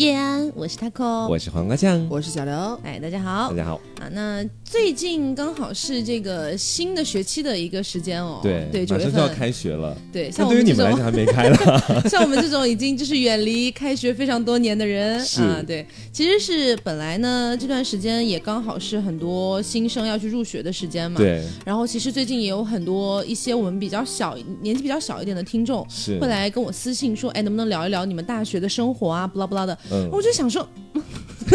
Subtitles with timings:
[0.00, 2.54] 叶安，我是 taco，我是黄瓜酱，我是小刘。
[2.82, 3.74] 哎，大家好，大家好。
[4.00, 4.08] 啊。
[4.12, 9.94] 那最近刚好是这个新的学期的一个时间哦，对对，九月马上就要，开学了。
[10.10, 15.20] 对，像对于我们这种你们来讲还没开了， 像我们这种已经就是远离开学非常多年的人。
[15.36, 21.18] 啊，对，其实是本来呢这段时间也刚好是很多新生要去入学的时间嘛，。
[21.18, 26.18] 对，然后其实最近也有很多一些我们比较小年纪比较小一点的听众是。
[26.18, 29.78] 会来跟我私信说，哎，能不能聊一聊你们大学的生活啊，不拉不拉的。
[29.90, 30.66] 嗯，我就想说，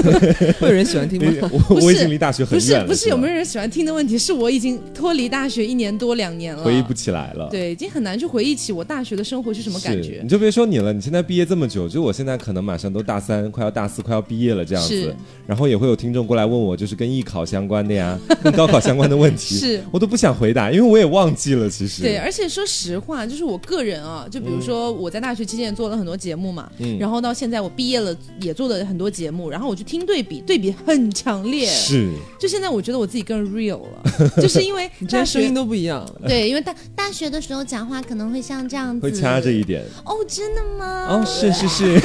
[0.59, 1.49] 会有人喜欢听吗？
[1.70, 7.48] 我我已经离大学很远了，不是不是有没有有人喜欢听的问题，是我已经脱离大学一年多两年了，回忆不起来了？
[7.49, 10.30] 对，已经很难去回忆起我大学的生活是什么感觉你。
[10.30, 15.16] 就别说你了，你现在毕业这么久，就我现在可能马上都大三，快要大四，快要毕业了这样子。
[15.45, 21.70] 然后也会有听众过来问我，就是跟艺考相关的呀， 跟高考相关的问题，是我都不想回答，因为我也忘记了。
[21.70, 31.68] 其实对，而且说实话，就是我个人啊，就比如说我在大学期间也做了很多节目嘛，嗯然后到现在我毕业了也做了很多节目，然后我去听对比，对比很强烈。
[31.68, 36.05] 是就现在我觉得我自己更 real 了， 就是因为 大家声音都不一样。
[36.27, 39.84] 对，因为大大学的时候讲话可能会像这样子，会掐着一点。
[40.04, 41.07] 哦，真的吗？
[41.09, 41.99] 哦，是是是，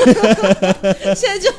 [1.16, 1.50] 现在就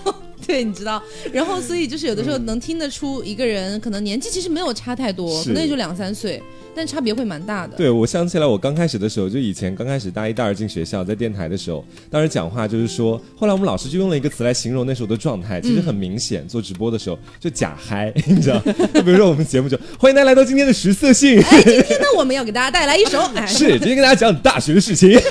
[0.45, 1.01] 对，你知道，
[1.31, 6.41] 然后所以就是有的时候能听得出一个人可能年纪其实没有差太多，可能也就两三岁，
[6.75, 7.75] 但差别会蛮大的。
[7.75, 18.59] 对，我想起来，我刚开始的时候，就以前刚开始大一、大二进学校，在电台的时候，当时讲话就是说，后来我们老师就用了一个词来形容那时候的状态，其实很明显，做直播的时候就假嗨， 你知道？
[18.93, 25.29] 就比如说我们节目就欢迎大家来到今天的十色性，哎，今天呢，我们要给大家带来一首，哎， 是今天跟大家讲大学的事情，对对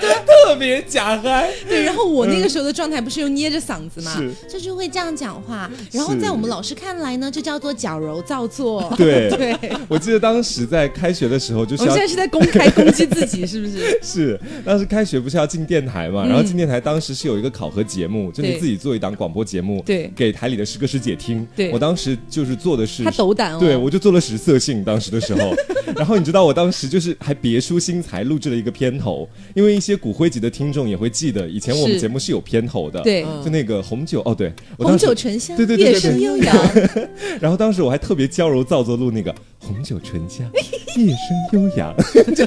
[0.00, 8.92] 对对，特别假嗨，对，然后我那个时候的状态不是又捏着嗓子嘛是，就是会这样讲话，然后在我们老师看来呢，这叫做矫揉造作。
[8.96, 9.30] 对。
[9.36, 9.56] 对，
[9.88, 13.98] 我记得当时在开学的时候，就是我们现在是在公开攻击自己，是不是？
[14.02, 20.10] 是，当时开学不是要进电台嘛，然后进电台当时是有一个考核节目，就你自己做一档广播节目，对。
[20.14, 21.46] 给台里的师哥师姐听。
[21.56, 21.70] 对。
[21.70, 23.58] 我当时就是做的是他斗胆哦。
[23.58, 25.54] 对，我就做了十色性，当时的时候，
[25.96, 33.22] 然后你知道我当时就是还别出心裁录制了一个片头，因为一些骨灰级的听众也会记得，以前我们节目是有片头的，对。
[33.24, 33.44] 嗯。
[33.44, 36.56] 就那个红酒哦，对，我红当时酒醇香，对对对对夜深对悠扬。
[37.38, 40.50] 然后当时我还特别娇柔造作录那个红酒醇香，
[40.96, 41.94] 夜深悠扬，
[42.34, 42.46] 就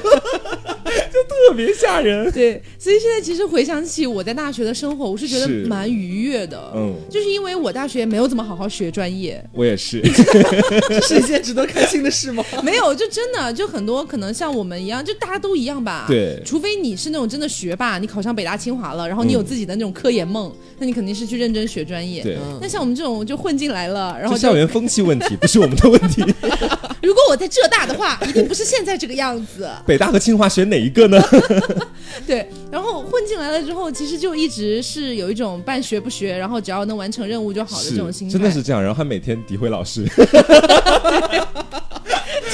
[1.48, 6.72] 特别吓人，对，所以现在其实回想起我在大学的生活，我是觉得蛮愉悦的。
[6.74, 10.00] 嗯就是因为我大学没有怎么好好学专业，我也是，
[10.88, 12.44] 这 是一件值得开心的事吗？
[12.62, 16.06] 没有，就真的就很多可能像我们一样，就大家都一样吧。
[16.08, 22.22] 对除非你是那种真的学霸，你考上北大清华了，然后你有嗯自己的那种科研梦，那你肯定是去认真学专业。
[22.22, 22.36] 对。
[22.60, 26.22] 那像我们这种就混进来了，然后校园风气问题，不是我们的问题。
[27.02, 29.68] 如果我在浙大的话，一定不是现在这个样子。
[29.86, 31.22] 北大和清华选哪一个呢？
[32.26, 38.32] 对，然后混进来了之后，其实就一直是有一种半学不学，然后只要能完成任务就好的这种心态。
[38.32, 40.04] 真的是这样，然后还每天诋毁老师。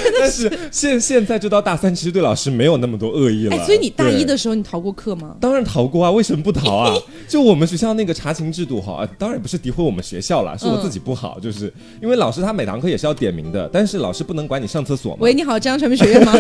[0.19, 3.57] 但是现现在就到大三，其实对老师没有那么多恶意了。
[3.57, 5.37] 哎，所以你大一的时候你逃过课吗？
[5.41, 6.95] 当然逃过啊，为什么不逃啊？
[7.29, 15.19] 就我们学校那个查勤制度哈，啊当然不是诋毁我们学校啦，是我自己不好，就是因为老师他每堂课也是要点名的，但是老师不能管你上厕所嘛。
[15.21, 16.33] 喂，你好，中央传媒学院吗？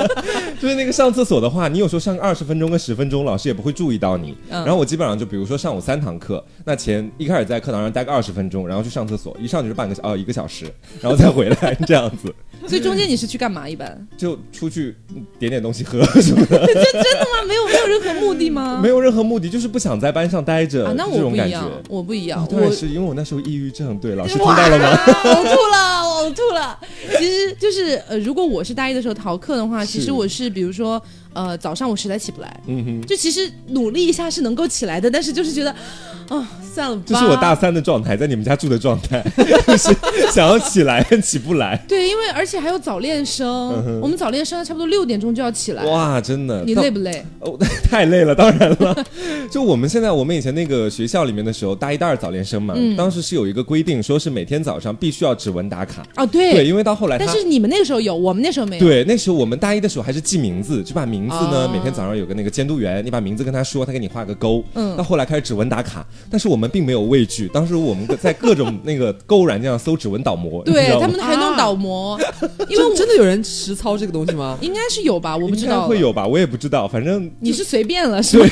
[0.60, 4.36] 就是那个上厕所的话，你有时候上个二十分钟跟十分钟，老师也不会注意到你。
[4.50, 10.66] 嗯然后我基本上就比如说上午三堂课，那前一开始在课堂上待个二十分钟，然后去上厕所，一上就是半个小哦一个小时，
[11.00, 12.32] 然后再回来这样子，
[12.68, 13.68] 所以中间你是去干嘛？
[13.68, 17.44] 一般就出去嗯点点东西喝什么的，这 真的吗？
[17.46, 18.80] 没有没有任何目的吗？
[18.82, 21.30] 没有任何目的，就是不想在班上待着，啊，那我。
[21.30, 24.96] 不一样，我不一样我然是因为我那时候抑郁症，对老师听到了吗？
[25.24, 26.78] 呕吐了，我呕吐了。
[27.18, 31.00] 其实就是呃，如果我是大一的时候逃课的话，其实我是比如说
[31.32, 35.74] 呃早上我实在起不来，嗯哼，就其实努力一下是能够起来的，但是就是觉得
[36.36, 37.02] 啊、算了吧。
[37.04, 39.20] 这是我大三的状态，在你们家住的状态，
[39.66, 39.94] 就是
[40.32, 41.76] 想要起来起不来。
[41.88, 45.82] 对，因为而且还有早恋生，我们早恋生差不多六点钟就要起来。
[45.82, 47.24] 嗯哇，真的，你累不累？
[47.40, 47.58] 哦，
[47.90, 49.04] 太累了，当然了。
[49.50, 56.06] 就我们现在，我们以前那个学校里面的时候，大一、大二早恋生嘛，嗯当时是有一个规定，说是每天早上必须要指纹打卡。
[56.16, 56.52] 哦，对。
[56.52, 58.86] 对，因为到后来但是你们那个时候有，我们那时候没有。
[58.86, 64.62] 对，那时候我们大一的时候还是记名字，就把名字呢、哦每天早上有个那个监督员，你把名字跟他说，他给你画个勾。
[64.74, 72.20] 嗯到后来开始指纹打卡，但是我们并没有畏惧，当时我们在各种那个购物软件上搜指纹倒模， 对他们还弄倒模，
[72.68, 74.58] 因为我真真的有人实操这个东西吗？
[74.60, 76.00] 应该是有吧，我不知道会。
[76.00, 78.48] 有吧，我也不知道，反正你是随便了 是吧？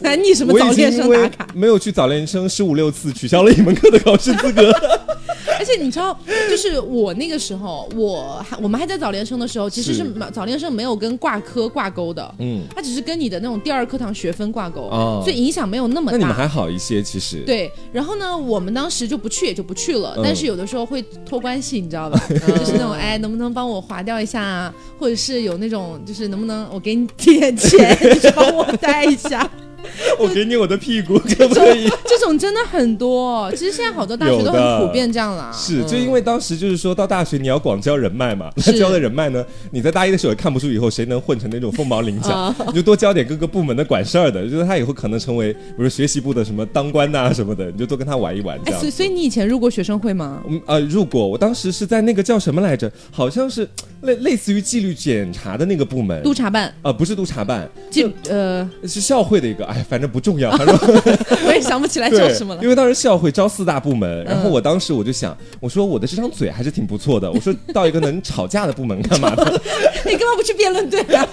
[0.00, 1.48] 难 你什么早恋生打卡？
[1.54, 4.72] 没有去早恋生十五六次，取消了一门课的考试资格。
[5.58, 6.18] 而且你知道，
[6.50, 16.18] 就是我那个时候，我还我们还在早恋生的时候，其实是是早恋生没有跟挂科挂钩的，嗯，它只是跟你的那种第二课堂学分挂钩，哦所以影响没有那么大。
[16.18, 17.40] 那你们还好一些，其实。
[17.46, 22.20] 对，然后呢，我们当时就不去也就不去了，嗯但是有的时候会托关系，你知道吧？
[22.28, 24.74] 就是那种哎，能不能帮我划掉一下啊？
[24.98, 29.48] 或者是有那种就是能不能我给你 点钱，你去帮我带一下？
[30.18, 31.88] 我给你我的屁股， 可不可以？
[32.06, 35.50] 这种真的很多，其实现在好多大学都很普遍这样啦。
[35.52, 48.90] 是，就因为当时就是说到大学你要广交人脉嘛，那是交的人脉呢，你在大一的时候也看不出以后谁能混成那种凤毛麟角啊， 你就多交点各个部门的管事儿的，就是他以后可能成为比如学习部的什么当官呐、什么的，你就多跟他玩一玩这哎，样所以。
[48.90, 50.42] 所以你以前入过学生会吗？
[50.48, 52.90] 嗯呃，入过，我当时是在那个叫什么来着？
[53.10, 53.68] 好像是
[54.02, 60.74] 类类似于纪律检查的那个部门，督察办，呃，不是督察办，记呃，是校会的一个，哎，反正不重要，反正
[61.46, 62.68] 我也想不起来叫什么了因。
[62.68, 69.44] 为当时校会招四大部门，然后嗯我当时我就想，我说我的这张嘴还是挺不错的，我说到一个能吵架的部门干嘛的？
[70.06, 71.28] 你干嘛不去辩论队啊？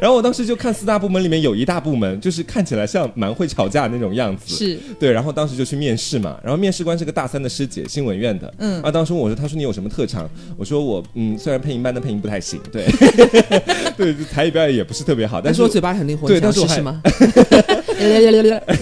[0.00, 4.54] 然后我当时就看四大部门里面有一大部门，就是看起来像蛮会吵架的那种样子。
[4.54, 8.52] 是，对，然后当时就去面试嘛，然后面试官是个大三的师姐，新闻院的。
[8.58, 10.28] 嗯啊，当时问我说，他说你有什么特长？
[10.56, 12.86] 我说我嗯，虽然配音班的配音不太行，对，
[13.96, 17.00] 对，才艺表演也不是特别好，但是我嘴巴很灵活，对是吗？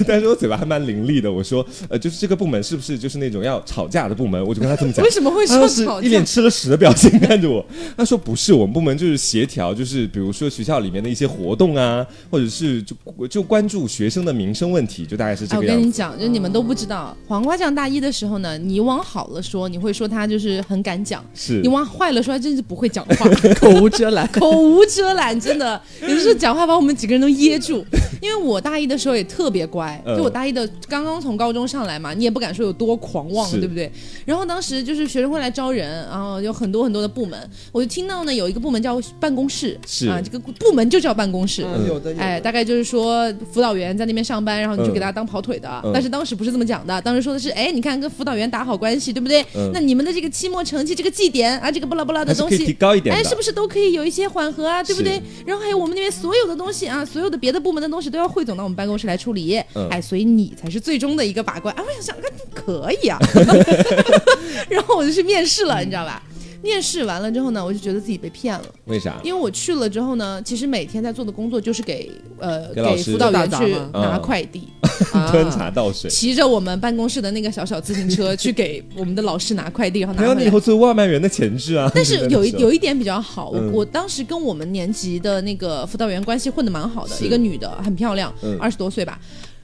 [0.06, 1.30] 但是我嘴巴还蛮伶俐的。
[1.30, 4.42] 我说，呃，就是这个部门是不是就是那种要吵架的部门？
[4.44, 5.10] 我就跟他这么讲为。
[5.10, 6.24] 什么会说吵架一脸？
[6.24, 7.64] 吃了屎的表情看着我。
[7.96, 12.94] 他说不是，我们部门就是协调，就是比如说学校里面的一些活动啊，或者是就
[13.28, 15.80] 就关注学生的民生问题，就大概是这个样子。
[15.80, 23.28] 跟你讲，就你们都不知道，黄瓜酱大一的时候呢，你往好了说，你会说他就是很敢讲；是你往坏了说，他真是不会讲话，
[23.58, 24.28] 口无遮拦。
[24.28, 27.84] 口无遮拦，真的，有的时候讲话把我们几个人都噎住。
[28.20, 33.90] 因为我大一的时候也特别乖，嗯就我大一的刚刚从高中上来嘛，你也不敢说有多狂妄，对不对？
[34.24, 37.38] 然后当时就是学生会来招人，然后有很多很多的部门，
[37.72, 41.64] 我就听到呢有一个部门叫办公室，是啊，这个部门就叫办公室。
[41.64, 45.68] 嗯，有的，哎，大概就是说辅导员在那边上班，然后你就嗯给他当跑腿的。
[45.84, 49.42] 嗯但是当时不是这么讲的，当时说的是，哎，你看跟辅导员打好关系，对不对？
[49.54, 53.22] 嗯那你们的这个期末成绩、这个绩点啊，这个巴拉巴拉的东西可以提西，哎，高一点哎。
[53.28, 55.20] 是不是都可以有一些缓和啊，对不对？
[55.44, 59.62] 然后还有我们那边所有的东西啊，所有的别的部门的东西都要汇总到我们办公室来处理。
[59.74, 61.82] 嗯哎，所以你才是最终的一个把关哎！
[61.82, 62.16] 我想想，
[62.54, 63.18] 可以啊。
[64.68, 66.22] 然后我就去面试了，你知道吧？
[66.68, 68.66] 面试完了之后呢，我就觉得自己被骗了。
[68.84, 69.18] 为啥？
[69.24, 74.68] 因为我去了之后呢，其实每天在做的工作就是给呃给辅导员去拿嗯快递，
[75.12, 76.10] 啊端茶倒水。
[76.10, 80.58] 骑着我们办公室的那个小小自行车 去给我们的老师拿快递，然后拿还有你以后。
[80.60, 81.90] 做外卖员的潜质啊！
[81.94, 89.18] 但是 有一有一一点比较好，我嗯我当时跟我们年级的那个辅导员关系混的蛮好的，是一个女的，很漂亮嗯，二十多岁吧。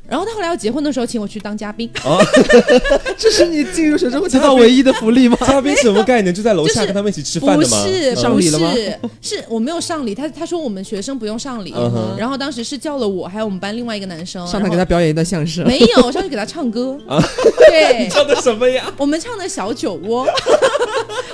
[0.08, 1.88] 然后他后来要结婚的时候，请我去当嘉宾，
[3.16, 5.36] 这是你进入学生会 得到唯一的福利吗？
[5.40, 6.34] 嘉宾什么概念？
[6.34, 7.82] 就在楼下跟他们一起吃饭不的吗？
[7.84, 8.98] 是嗯不上礼了吗是，
[9.36, 11.74] 是我没有上礼，他他说我们学生不用上礼
[12.18, 15.66] 然后当时是叫了我还有我们班另外一个男生，上台给他表演一段相声。
[15.66, 17.22] 没有上去给他唱歌， 啊
[17.68, 18.92] 对，唱的什么呀？
[18.98, 20.26] 我们唱的小酒窝，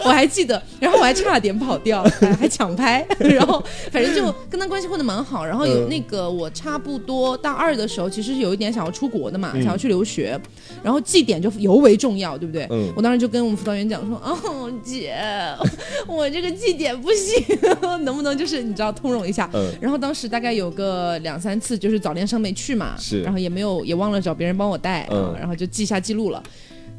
[0.04, 5.44] 我还记得，然后我还差点跑调，还还抢拍，然后反正就跟他关系混的蛮好。
[5.44, 10.38] 然后有嗯那个我差不多大二的时候，其实有一点想要出国的嘛，嗯想要去留学，
[10.84, 12.66] 然后绩点就尤为重要，对不对？
[12.70, 15.16] 嗯我当时就跟我们辅导员讲说，哦姐，
[16.06, 17.58] 我这个绩点不行，
[18.04, 19.50] 能不能就是你知道通融一下？
[19.54, 26.42] 嗯然后当时大概有个两三次，就是早恋生没去嘛，是然后也没有也忘了找别人帮我带，嗯啊然后就记下记录了。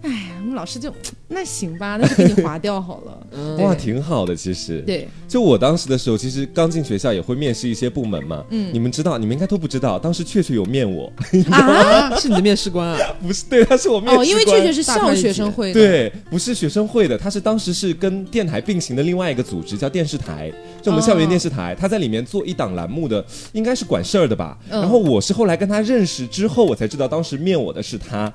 [0.01, 0.91] 哎，我们老师就
[1.27, 3.27] 那行吧，那就给你 划掉好了。
[3.31, 4.81] 嗯哇，挺好的，其实。
[4.81, 8.43] 对，就我当时的时候，其实刚进学校也会面试一些部门嘛。
[8.50, 11.12] 嗯你们知道，你们应该都不知道，当时确确有面我，
[11.51, 12.98] 啊， 是你的面试官啊？
[13.22, 14.25] 不是对，他是我面试官。
[14.25, 24.58] 哦，因为确确是校学生会的，对，不是学生会的，他是当时是跟电台并行的另外一个组织，叫电视台，就我们校园电视台，他在里面做一档栏目的，应该是管事儿的吧。
[24.70, 28.31] 嗯然后我是后来跟他认识之后，我才知道当时面我的是他。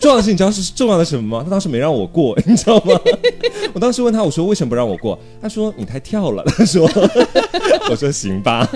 [0.00, 1.44] 重要的是，你知道是重要的是什么吗？
[1.44, 2.98] 他当时没让我过， 你知道吗？
[3.74, 5.18] 我当时问他，我说为什么不让我过？
[5.42, 6.42] 他说你太跳了。
[6.56, 6.88] 他说，
[7.90, 8.68] 我说行吧。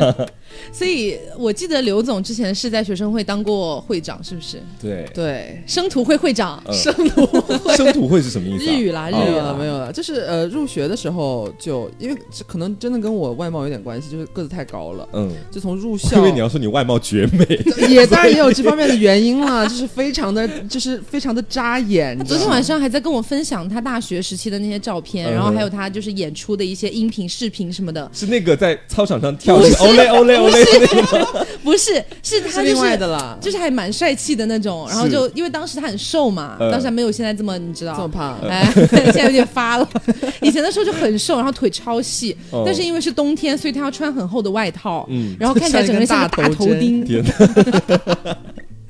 [0.72, 4.62] 所以我记得刘总之前是在学生会当过会长，是不是？
[4.80, 8.72] 对，对，生徒会会长，嗯生徒会生徒会是什么意思、啊？
[8.72, 9.56] 日语啦，日哦语啦。
[9.58, 17.44] 没有了， 就是呃，入学的时候就因为这可能真的跟我外貌有点关系，就是个子太高了，嗯，就从入校，因为你要说你外貌绝美。
[17.88, 22.16] 也当然也有这方面的原因了，就是非常的，就是非常的扎眼。
[22.18, 28.10] 他昨天晚上还在跟我分享他大学时期的那些照片，嗯然后还有他就是演出的一些音频、视频什么的。
[28.12, 31.46] 是那个在操场上跳不是是欧嘞欧嘞流泪的那个。
[31.62, 37.94] 不是，是他是另外就是的啦，就是还蛮帅气的那种，然后就因为当时他很瘦嘛，嗯当时还没有现在这么你知道。
[37.94, 38.38] 这么胖。
[38.48, 39.88] 哎， 现在有点发了。
[40.42, 47.04] 以前的时候就很瘦，然后腿超细，哦但是因为是冬天，所以他要穿很厚的外套，嗯然后看起来整个人像个大头钉。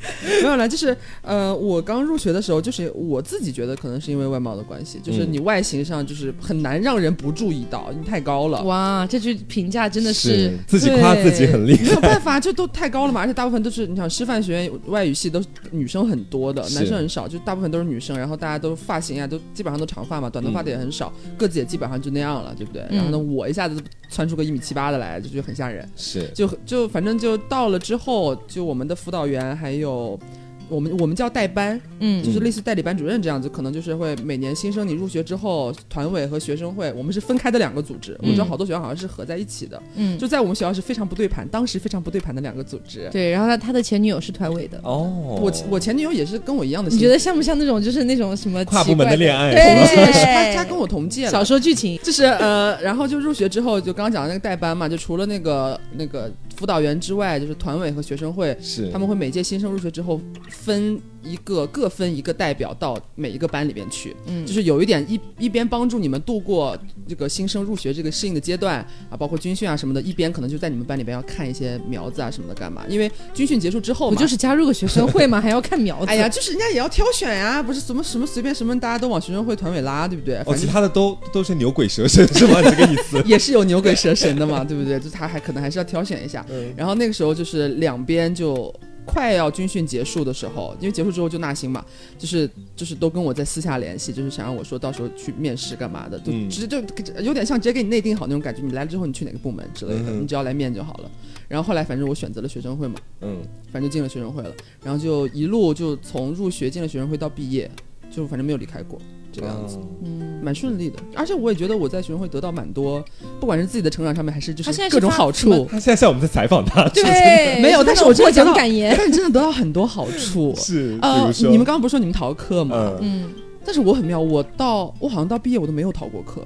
[0.42, 8.62] 没有啦，就是呃，我刚入学的时候，就是我自己觉得可能是因为外貌的关系，就是嗯你外形上就是很难让人不注意到，你太高了。
[8.62, 12.00] 哇，这句评价真的是是自己夸自己很厉害没有。
[12.00, 22.82] 办法，这都太高了嘛，而且大部分都是你想师范学院外语系都是女生很多的，男生很少，就大部分都是女生，然后大家都发型啊都基本上都长发嘛，短头发的也很少，个子也基本上就那样了，对不对？
[22.90, 23.80] 嗯然后呢，我一下子
[24.10, 25.88] 窜出个一米七八的来，就觉得很吓人。
[25.96, 29.91] 是，就就反正就到了之后，就我们的辅导员还有。
[29.92, 30.41] ょう。
[30.72, 32.22] 我们我们叫代班，嗯。
[32.22, 38.16] 就是类似代理班主任这样子，可能就是会每年新生你入学之后，团委和学生会，我们是分开的两个组织。
[38.22, 43.08] 我知道好多学校好像是合在一起的，嗯，就在我们学校是非常不对盘，当时非常不对盘的两个组织。
[43.12, 43.30] 对。
[43.30, 49.52] 然后他他的前女友是团委的，哦，我我前女友也是跟我一样的，你觉得像不像那种就是那种什么跨奇怪部门的恋爱？
[49.52, 51.42] 对，他他跟我同届了小。
[51.44, 58.88] 说剧情，就是呃，然后就入学之后，就刚刚讲的那个代班嘛，就除了那个那个辅导员之外，就是团委和学生会，是。
[58.90, 60.20] 他们会每届新生入学之后
[60.64, 66.76] 分一个各分一个代表到每一个班里边去，嗯就是有一点一一边帮助你们度过
[67.08, 68.78] 这个新生入学这个适应的阶段
[69.10, 72.84] 啊，包括军训啊什么的，一边可能就在你们班里边要看一些苗子啊什么的干嘛？
[72.88, 75.40] 因为军训结束之后嘛， 不就是加入个学生会嘛？
[75.40, 76.06] 还要看苗子？
[76.06, 80.36] 哎呀，就是人家也要挑选呀、不是什么什么随便什么大家都往学生会团委拉，对不对？
[80.38, 82.60] 哦，反正其他的都都是牛鬼蛇神是吗？
[82.62, 83.22] 这个意思？
[83.26, 84.98] 也是有牛鬼蛇神的嘛，对不对？
[85.00, 86.44] 就他还可能还是要挑选一下。
[86.50, 88.72] 嗯然后那个时候就是两边就
[89.04, 91.84] 快要军训结束的时候，因为结束之后就纳新嘛，
[92.18, 96.48] 就是就是都跟我在私下联系，就是想让我说到时候去面试干嘛的，就嗯。
[96.48, 101.10] 直接就有点像直接给你内定好那种感觉，你来了之后你去哪个部门之类的，嗯你只要来面就好了。
[101.48, 103.42] 然后后来反正我选择了学生会嘛，嗯，
[103.72, 107.70] 反正进了学生会了，然后就一路就从入学进了学生会到毕业，
[108.10, 108.98] 就反正没有离开过
[109.32, 109.76] 这个样子。
[109.76, 113.02] 哦嗯，蛮顺利的，而且我也觉得我在学生会得到蛮多，
[113.38, 115.66] 不管是自己的成长上面，还是就是各种好处。
[115.70, 118.92] 他现在像我们在采访他，对，没有但是我真的觉得奖感言。
[118.96, 120.52] 但是真的得到很多好处。
[120.58, 122.94] 是，比呃如，说你们刚刚不是说你们逃课吗？
[123.00, 123.30] 嗯，嗯，
[123.64, 126.44] 但是我很妙，我到我好像到毕业我都没有逃过课，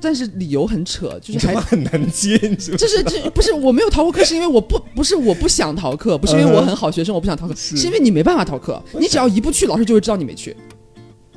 [0.00, 2.78] 但是理由很扯，就是还很难接，你知道吗？
[2.78, 10.56] 就是这不是我没有逃过课，是因为我不不是我不想逃课，不是因为我很好学生我不想逃课，是是因为你没办法逃课，你只要一不去，老师就会知道你没去。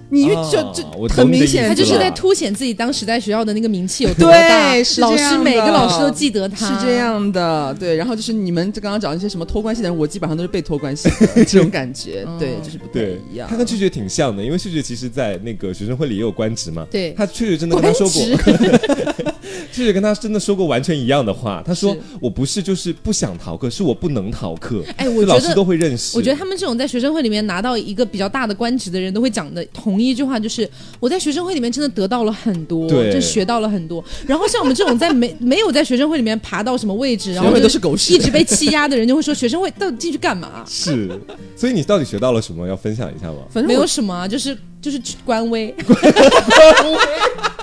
[0.10, 7.00] 你就哦就很明显，他就是在凸显自己当时在学校的那个名气有多大，对是老师每个老师都记得他，是这。
[7.00, 7.96] 样的，对。
[7.96, 13.56] 然后就是你们这刚刚讲一些什么托关系的人，我基本上都是被托关系的 这种感觉，对，就是不太一样他。
[13.56, 16.86] 跟旭旭挺像的，因为旭旭其实，在那个学生会里也有官职嘛。
[16.92, 18.22] 对他确实真的跟他说过，
[19.72, 21.63] 旭旭跟他真的说过完全一样的话。
[21.66, 26.18] 他说：“我不是就是不想逃课，是我不能逃课。”哎我觉得老师都会认识。
[26.18, 34.03] 我觉得他们这种在学生会里面拿到一个比较大的官职的人都会讲的同一句话，就是我在学生会里面真的得到了很多，对就学到了很多。
[34.27, 40.63] 然后像我们这种在没 没有在学生会里面爬到什么位置，然后都是狗屎一直被欺压的人，就会说学生会到底进去干嘛？
[40.68, 41.10] 是，
[41.56, 42.68] 所以你到底学到了什么？
[42.68, 43.39] 要分享一下吗？
[43.48, 45.75] 没反正没有什么啊，就是就是官威。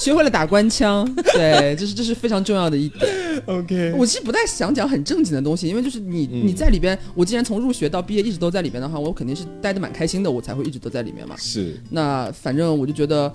[0.00, 1.04] 学会了打官腔，
[1.34, 3.42] 对，这是这是非常重要的一点。
[3.46, 11.36] OK，我其实不太想讲很正经的东西，因为就是你、嗯你在里边，我既然从入学到毕业一直都在里边的话，我肯定是待的蛮开心的，我才会一直都在里面嘛。
[11.38, 13.32] 是那反正我就觉得，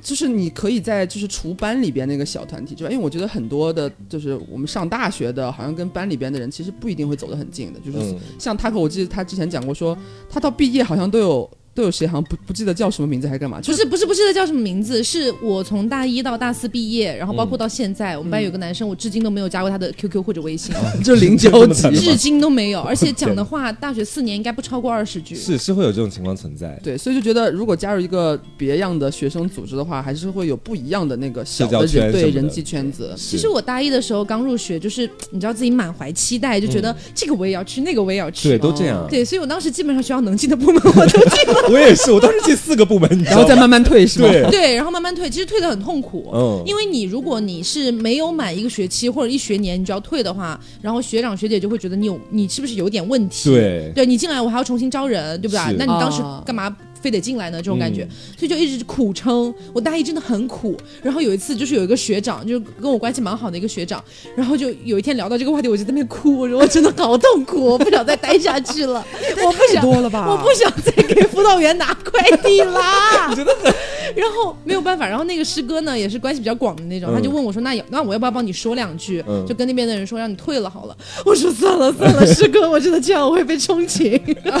[0.00, 7.80] 就是你可以在就是除班里边那个小团体之外，因为我觉得很多的，就是我们上大学的，好像跟班里边的人其实不一定会走得很近的。
[7.80, 9.96] 就是嗯像他和我记得他之前讲过说，
[10.30, 21.90] 他到毕业好像都有都有谁好像不不记得叫什么名字还是干嘛，就不是不是不记得叫什么名字，是我从大一到大四毕业，然后包括到现在，我们班有个男生，我至今都没有加过他的 QQ 或者微信， 就零交集。
[21.96, 25.34] 至今都没有，而且 讲的话，大学四年应该不超过二十句。
[25.34, 26.78] 是是会有这种情况存在。
[26.82, 33.12] 对，所以就觉得如果加入一个别样的学生组织的话，还是会有不一样的那个小的人对人际圈子。
[33.16, 38.48] 其实我大一的时候刚入学，就是你知道自己满怀期待，就觉得这个我也要去，那个我也要去。
[38.50, 39.04] 对，都这样。
[39.10, 41.63] 对，所以我当时基本上学校能进的部门 我都进了。
[41.72, 44.28] 我也是，我当时进四个部门，然后再慢慢退是吗？
[44.28, 46.30] 对，对，然后慢慢退，其实退的很痛苦。
[46.34, 53.50] 嗯，因为你如果你是没有满一个学期或者一学年你就要退的话，然后学长学姐就会觉得你有你是不是有点问题？
[53.50, 55.76] 对对你进来我还要重新招人，对不对？
[55.78, 57.58] 那你当时啊干嘛非得进来呢？
[57.58, 58.08] 这种感觉，嗯
[58.38, 59.52] 所以就一直苦撑。
[59.74, 60.74] 我大一真的很苦。
[61.02, 64.02] 然后有一次就是有一个学长，就跟我关系蛮好的一个学长，
[64.34, 69.04] 然后就有一天聊到这个话题，我就在那边哭，我说我真的好痛苦，我不想再待下去了，
[69.44, 69.84] 我不想。
[69.84, 70.26] 多了吧？
[70.30, 73.34] 我不想再给辅导员拿快递啦！
[74.16, 79.22] 然后没有办法，然后那个师哥呢也是关系比较广的那种，嗯他就问我说：“那要那我要不要帮你说两句？
[79.28, 80.96] 嗯就跟那边的人说让你退了好了。”
[81.26, 84.12] 我说：“算了算了，师哥，我真的这样我会被冲请。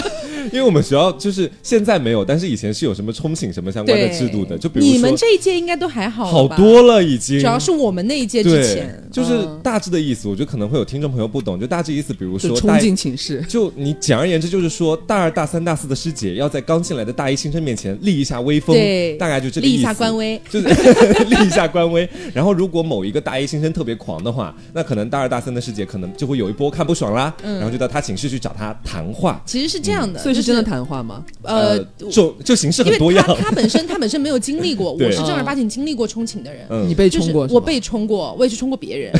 [0.52, 13.44] 因为我们学校就是现在没有，但是以前是有什么冲请什么相关的制度的，就比如说你们这一届应该都还好，好多了已经，主要是我们那一届之前，，就是嗯大致的意思，我觉得可能会有听众朋友不懂，就大致意思，比如说大一冲进寝室。
[13.48, 19.76] 就你简而言之就是说，大二、大三、大四的师姐要在刚进来的大一新生面前立一下威风，对大概就这个意思。
[19.76, 20.40] 立一下官，威。
[20.50, 20.68] 就是
[21.24, 22.08] 立一下官威。
[22.32, 29.42] 然后如果某一个大一新生特别狂的话，那可能大二、大三的师姐可能就会有一波看不爽啦，嗯然后就到他寝室去找他谈话。
[29.46, 31.24] 其实是这样的，所以是真的谈话吗？
[31.42, 31.84] 呃。
[32.24, 33.34] 就就形式因为很多样他。
[33.34, 37.54] 他本身他本身没有经历过， 我是正儿八经经历过冲请的人，嗯你被就是冲过是？
[37.54, 39.12] 我被冲过，我也去冲过别人。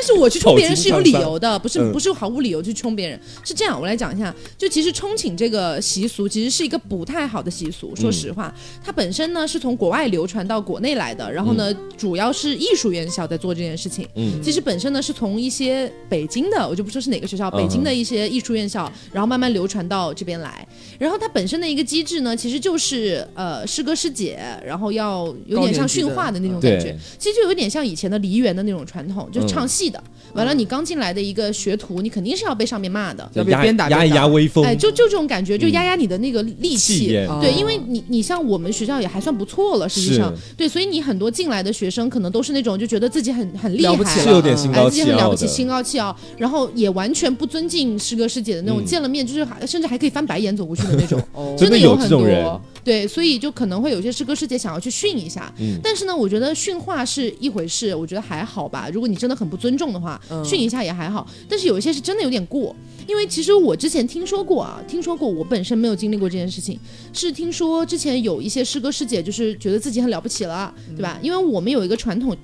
[0.00, 3.20] 但是我去冲别人是有理由的，不是嗯不是毫无理由去冲别人。
[3.44, 7.94] 是这样，我来讲一下，就其实冲请这个习俗其实是一个不太好的习俗。
[7.94, 8.50] 说实话，
[8.82, 14.08] 它本身呢是从国外流传到国内来的，然后呢主要是艺术院校在做这件事情。
[14.14, 20.66] 嗯其实本身呢是从一些北京的，我就不说是哪个学校，嗯北京的一些艺术院校，然后慢慢流传到这边来。
[20.98, 30.02] 然后它本身的一个机制呢，其实就是呃师哥师姐，然后要有点像训话的那种感觉，其实就有点像以前的梨园的那种传统，就是唱戏的。
[30.34, 33.28] 完了，你刚进来的一个学徒，你肯定是要被上面骂的。
[33.34, 37.08] 要被鞭打压一压威风，哎，就就这种感觉，就压压你的那个力气。
[37.40, 40.32] 对，因为你你像我们学校也还算不错了，实际上。
[40.56, 48.84] 对，所以你很多进来的学生可能都是那种就觉得自己很很厉害，了不起了是有点心哎，高气自己很了不起，心高气傲，然后也完全不尊敬师哥师姐的那种，嗯。
[48.84, 51.20] 见了面就是还甚至还可以翻白眼走过去的那种。
[51.32, 51.54] 哦。
[51.58, 55.78] 真的有这种人多，对，所以就可能会有些师哥师姐想要去训一下，嗯。
[55.82, 58.88] 但是呢，我觉得训话是一回事，我觉得还好吧。
[58.92, 61.26] 如果你真的很不尊重的话，嗯训一下也还好。
[61.48, 62.74] 但是有一些是真的有点过，
[63.06, 66.78] 因为其实我之前听说过啊，听说过，我本身没有经历过这件事情，
[67.12, 71.18] 是听说之前有一些师哥师姐就是觉得自己很了不起了，对吧？
[71.22, 72.36] 因为我们有一个传统。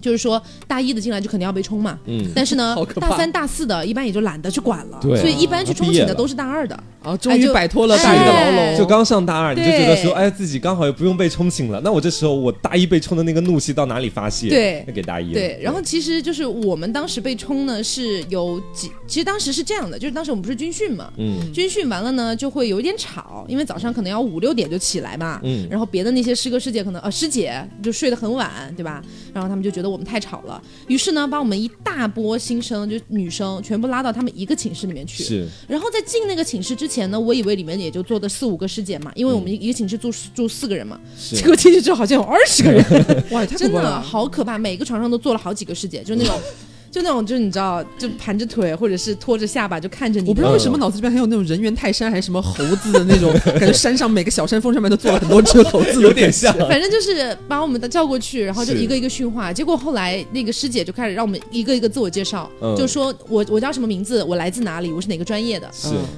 [0.00, 6.78] 就是说，大一的进来就肯定要被冲嘛，嗯，但是呢 大三、大四的一般也就懒得去管了，对所以一般去冲他毕业了请的都是大二的。
[7.02, 8.78] 啊，终于摆脱了大一的牢哎笼。
[8.78, 11.80] 就刚上大二，你就觉得说，哎，自己刚好也不用被冲醒了。
[11.84, 14.48] 那我这时候我大一被冲的那个怒气到哪里发泄？
[14.48, 14.82] 对。
[14.88, 15.32] 那给大一。
[15.32, 21.52] 对，然后其实就是我们当时被冲呢是有几，其实当时是这样的，就是当时我们不是军训嘛，嗯。
[21.52, 25.68] 军训完了呢就会有一点吵，因为早上可能要五六点就起来嘛，嗯。
[25.70, 29.00] 然后别的那些师哥师姐可能呃师姐就睡得很晚，对吧？
[29.32, 35.46] 然后他们就觉得我们太吵了，于是呢把我们一大波新生就女生全部拉到他们一个寝室里面去，是。
[35.68, 41.36] 然后在进那个寝室之前呢，我以为里面也就坐的四五个师姐嘛，因为我们一个寝室住住四个人嘛，是。
[41.36, 42.84] 结果进去之后好像有二十个人。
[43.30, 44.00] 哇，真的！
[44.00, 46.40] 好可怕，每个床上都坐了好几个师姐，就那种，
[46.96, 50.30] 就那种，就是你知道，就盘着腿或者是拖着下巴就看着你。
[50.30, 56.56] 我不知道为什么脑子里面还有那种人猿泰山还是什么猴子的那种感觉，山上每个小山峰上面都坐了很多只猴子，有点像。
[56.70, 59.52] 反正就是把我们的叫过去，然后就一个一个训话。
[59.52, 65.70] 结果后来那个师姐就开始让我们一个一个自我介绍，嗯就说我我叫什么名字，我来自哪里，我是哪个专业的。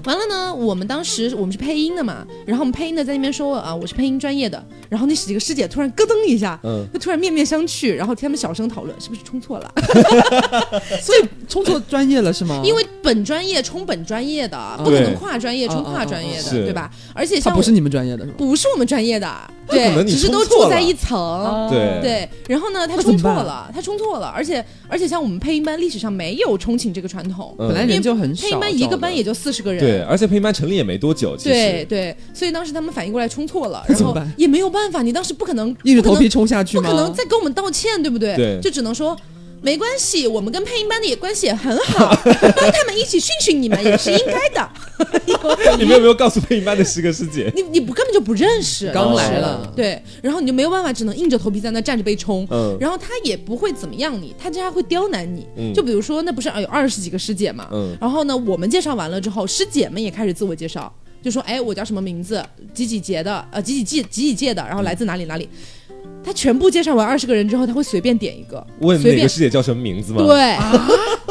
[0.04, 4.64] 完了呢，我们当时我们是配音的嘛，然后我们配音的在那边说啊，我是配音专业的。
[4.88, 9.74] 然后那几个师姐突然咯噔一下，嗯就突然面面相觑，然后他们小声讨论是不是冲错了。
[11.00, 12.62] 所以冲错专业了是吗？
[12.64, 16.90] 因为本专业冲本专业的，不可能跨专业冲跨专业的，对吧？
[17.14, 18.34] 而且像他不是你们专业的是吗？
[18.36, 21.68] 不是我们专业的，对只是都住在一层。
[21.70, 21.88] 对。
[22.00, 27.68] 对，然后呢，他冲错了，他冲错了，而且而且像我们配音班历史上没有冲请这个传统，嗯。
[27.68, 31.50] 本来人就很少，配音班一个班也就四十个人，对，而且配音班成立也没多久，其实。
[31.50, 36.90] 对对，所以当时他们反应过来冲错了，然后也没有办法，你当时不可能不可能硬着头皮冲下去吗？
[36.90, 38.36] 不可能再跟我们道歉，对不对？
[38.36, 38.60] 对。
[38.60, 39.16] 就只能说。
[39.60, 44.68] 没关系，我们跟配音班的也关系也很好，帮他们一起训训你们也是应该的。
[45.78, 47.50] 你们有没有告诉配音班的师哥师姐？
[47.54, 52.46] 你你不根本就不认识，刚来了对，然后你就没有办法，只能硬着头皮在那站着被冲。
[52.50, 55.46] 嗯然后他也不会怎么样你，他竟然会刁难你。
[55.56, 57.68] 嗯就比如说，那不是有二十几个师姐嘛？
[57.72, 60.92] 嗯然后呢，我们介绍完了之后，师姐们也开始自我介绍，
[61.22, 65.48] 就说：“哎，我叫什么名字，几几节的，呃，几几届几几届的，然后来自哪里哪里。”
[66.28, 70.56] 他全部介绍完二十个人之后，他会随便点一个，问随哪个师姐叫什么名字吗？，对，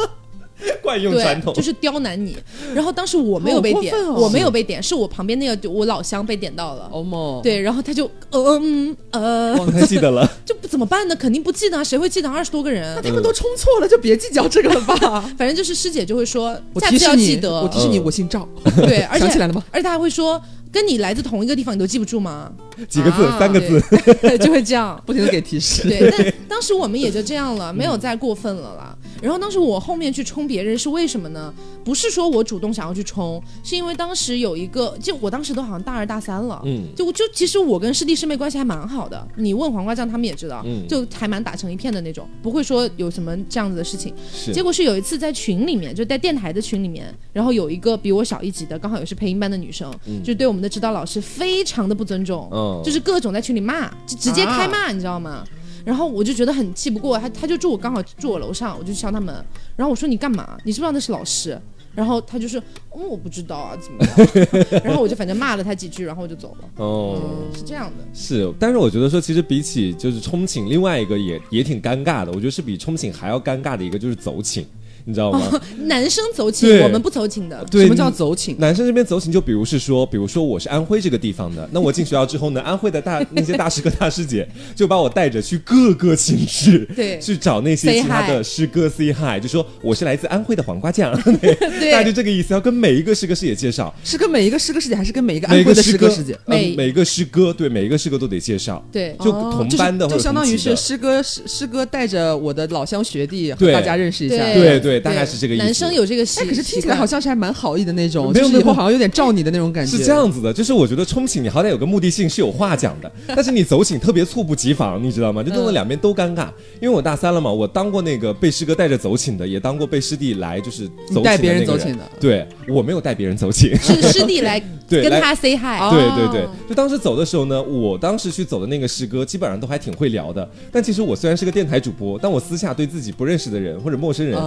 [0.81, 1.62] 惯用传对，统就。
[1.62, 2.36] 是刁难你。
[2.73, 6.89] 然后当时我没有被点，好过分哦我没有被点，是我旁边那个我老乡被点到了。
[6.91, 11.15] 哦莫，对，然后他就呃嗯呃，忘太记得了， 就不怎么办呢？
[11.15, 13.01] 肯定不记得啊，谁会记得二十多个人那？
[13.01, 15.21] 他们都冲错了，就别计较这个了吧。
[15.38, 17.62] 反正就是师姐就会说，我下次提示你，要记得。
[17.62, 19.63] 我提示你，嗯我姓赵，对，而且想起来了吗？
[19.71, 20.41] 而且他还会说，
[20.77, 22.51] 跟你来自同一个地方，你都记不住吗？
[22.87, 23.81] 几个字，啊三个字。
[24.21, 25.01] 对 就会这样。
[25.07, 25.89] 不停的给提示。
[25.89, 28.95] 对，但当时我们也就这样了，没有再过分了啦。
[29.19, 31.51] 然后当时我后面去冲别人是为什么呢？
[31.83, 39.27] 不是说我主动想要去冲，是因为当时有一个，就我当时都好像大二大三了，嗯就就其实我跟师弟师妹关系还蛮好的。
[39.35, 44.13] 你问黄瓜酱，他们也知道，嗯就还蛮打成一片的那种，不会说有什么这样子的事情。
[44.31, 55.43] 是结果是有一次在群里面，就在电台的群里面，然后有一个比我小一级的，刚好也是配音班的女生，嗯就对我们的指导老师非常的不尊重，嗯就是各种在群里骂，就直接开骂，你知道吗？
[55.86, 59.34] 然后我就觉得很气不过，他他就住我刚好住我楼上，我就敲他门，
[59.75, 60.58] 然后我说你干嘛？
[60.65, 61.60] 你知不知道那是老师？
[61.95, 62.62] 然后他就说，
[62.95, 64.82] 嗯，我不知道啊，怎么样？
[64.86, 66.69] 然后我就反正骂了他几句，然后我就走了。
[66.75, 67.19] 哦。
[67.56, 72.32] 是这样的，是，但是我觉得说，其实比起就是冲寝，另外一个也也挺尴尬的。
[72.34, 74.63] 我觉得是比冲寝还要尴尬的一个就是走寝，
[75.07, 75.49] 你知道吗？
[75.87, 77.65] 男生走寝，我们不走寝的。
[77.71, 78.53] 对，什么叫走寝？
[78.59, 87.17] 男生这边走寝，就比如是说，比如说我是安徽这个地方的，那我进学校之后呢，安徽的大 那些大师哥大师姐就把我带着去各个寝室，对。
[87.19, 91.55] 去找那些其他的师哥 say hi，就说我是来自安徽的黄瓜酱， 对。
[91.89, 96.37] 大概就这个意思，要跟每一个师哥师姐介绍，是跟每一个师哥师姐，还是跟每一个安徽的师哥师姐？
[96.45, 96.71] 每。
[96.71, 99.15] 呃每个师哥对每一个师哥都得介绍，对。
[99.19, 104.35] 就哦同班的或者就是就相当于是师哥师师哥带着我的老乡学弟和大家认识一下。
[104.53, 109.91] 对对大概是这个意思男生有这个习，哎，可是听起来好像是还蛮好意的那种，没有没有好像有点照你的那种感觉。
[109.97, 115.43] 是这样子的，就是我觉得冲寝你好歹有个目的性是有话讲的， 但是你走寝特别猝不及防，你知道吗？
[115.43, 116.47] 就弄得两边都尴尬。
[116.81, 123.75] 因为我大三了嘛，我当过那个被师哥带着走寝的，也当过被师弟来就是走带别人走寝的对我没有带别人走寝。
[123.77, 130.47] 是 师弟来对跟他 say hi，哦对对对，就当时走的时候呢，我当时去走的那个师哥，基本上都还挺会聊的。
[130.71, 134.38] 但其实我虽然是个电台主播，但我私下对自己不认识的人或者陌生人，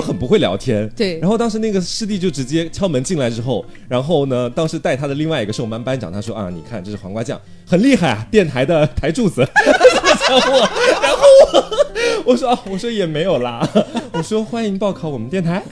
[0.00, 0.88] 我很不会聊天。
[0.96, 9.46] 对然后当时那个师弟就直接敲门进来之后，然后呢，当时带他的另外一个是我们班班长，他说啊，你看这是黄瓜酱，很厉害啊，电台的台柱子。
[10.26, 10.68] 讲我，
[11.02, 13.68] 然后我我说啊，我说也没有啦，
[14.12, 15.62] 我说欢迎报考我们电台。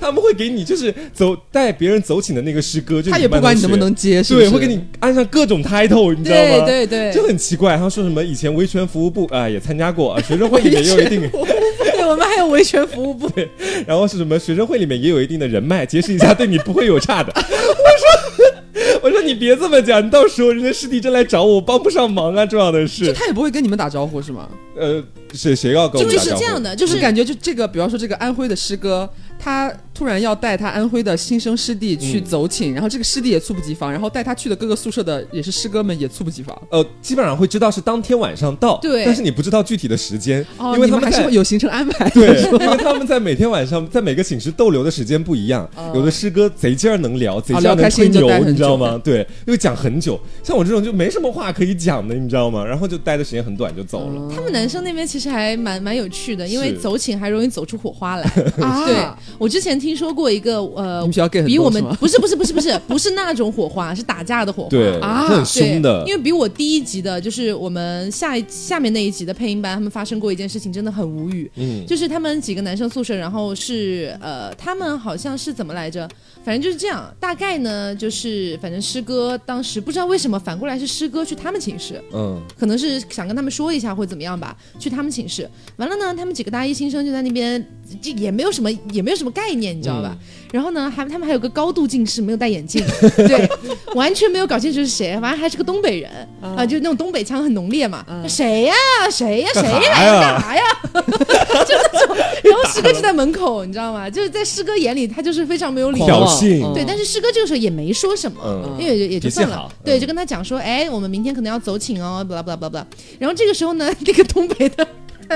[0.00, 6.66] 他们会给你就是走带别人走请的那个师哥，就他也不管你能不能接，对，会给你安上各种 title，你知道吗？
[6.66, 7.76] 对对，就很奇怪。
[7.76, 13.30] 他说什么以前维权服务部啊、也参加过，啊学生会里面也有一定，对我们还有维权服务部，
[13.86, 17.32] 然后是什么学生会里面也有一定的人脉，结识一下对你不会有差的。
[17.34, 24.48] 我说我说你别这么讲，你到时候人家师弟真来找我，我帮不上忙啊，重要的是就，他也不会跟你们打招呼是吗？
[24.76, 25.02] 呃，
[25.32, 29.08] 谁谁要跟我就们打招呼是这样的，就就是是感觉就这个，比方说这个安徽的师哥，
[29.44, 36.60] 他突然要带他安徽的新生师弟去嗯走寝，然后这个师弟也猝不及防，然后带他去的各个宿舍的也是师哥们也猝不及防。
[36.70, 42.10] 呃，基本上会知道是当天晚上到，对但是你不知道具体的时间，哦，因为他们们还是会有行程安排。
[42.10, 49.00] 对， 因为他们在每天晚上在每个寝室逗留的时间不一样，哦有的师哥贼劲儿能聊，贼劲儿聊开能吹牛，你知道吗？
[49.04, 52.64] 对，又讲很久，像我这种就没什么话可以讲的，你知道吗？
[52.64, 54.34] 然后就待的时间很短就走了。
[54.34, 58.24] 他们男生那边其实还蛮蛮有趣的，因为走寝还容易走出火花来。
[58.60, 58.96] 啊对
[59.38, 61.06] 我之前听说过一个呃
[61.46, 64.68] 比我们不是不是不是不是 不是那种火花，是打架的火花。
[64.70, 71.50] 对，啊很凶的对，因为比我低一级的，就是我们下一下面那一级的配音班，他们发生过一件事情，真的很无语。
[71.56, 76.08] 嗯，就是他们几个男生宿舍，然后是呃，他们好像是怎么来着？
[76.44, 77.12] 反正就是这样。
[77.18, 85.48] 大概呢，就是反正师哥当时不知道为什么反过来是师哥去他们寝室，嗯，可能是想跟他们说一下或者怎么样吧，去他们寝室。
[85.76, 87.66] 完了呢，他们几个大一新生就在那边，
[88.00, 90.16] 就也没有什么也没有什么概念，你知道吧？
[90.54, 92.80] 然后呢，还他们还有个高度近视，没有戴眼镜，
[93.26, 93.50] 对，
[93.96, 96.08] 完全没有搞清楚是谁，反正还是个东北人。
[96.40, 98.06] 啊、就那种东北腔很浓烈嘛。
[98.28, 98.74] 谁呀、
[99.10, 100.62] 谁呀、谁来呀干啥呀？
[100.94, 104.08] 就那种， 然后师哥就在门口，你知道吗？
[104.08, 106.26] 就是在师哥眼里，他就是非常没有礼挑貌。
[106.38, 108.76] 衅，对，但是师哥这个时候也没说什么，嗯。
[108.78, 110.00] 因为也也就算了，对，嗯。
[110.00, 112.86] 就跟他讲说，哎，我们明天可能要走寝哦，巴拉巴拉巴拉。
[113.18, 114.86] 然后这个时候呢，那个东北的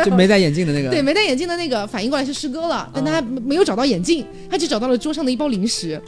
[0.04, 0.90] 就没戴眼镜的那个。
[0.90, 6.00] 对没戴眼镜的那个反应过来是师哥了，但他没有找到眼镜，他就找到了桌上的一包零食，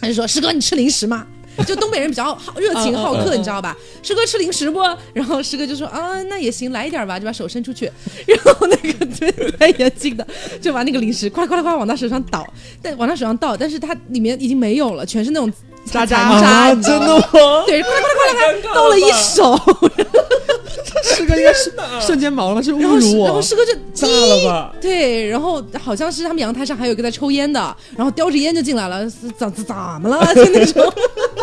[0.00, 1.26] 他就说：“师哥，你吃零食吗？”
[1.68, 3.76] 就东北人比较好热情好客，你知道吧？
[4.02, 4.80] 师哥吃零食不？
[5.12, 7.88] 然后师哥就说啊，那也行，来一点吧，就把手伸出去，
[8.26, 10.26] 然后那个对戴眼镜的
[10.60, 12.44] 就把那个零食夸啦夸啦夸往他手上倒，
[12.82, 15.48] 但往他手上倒，但是他里面已经没有了，全是那种
[15.92, 17.24] 渣渣渣，真的吗？
[17.68, 19.54] 对，夸啦夸啦夸啦夸啦倒了一手，
[21.02, 23.26] 师哥应该是瞬间毛了，是侮然后辱我。
[23.26, 24.74] 然后师哥就炸了吧？
[24.80, 30.24] 对，然后好像是他们阳台上还有一个在抽烟的，然后叼着烟就进来了，是怎怎怎么了？
[30.34, 30.92] 就那种，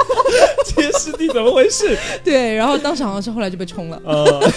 [0.75, 1.97] 这些师弟怎么回事？
[2.23, 4.51] 对，然后当时好像是后来就被冲了，呃，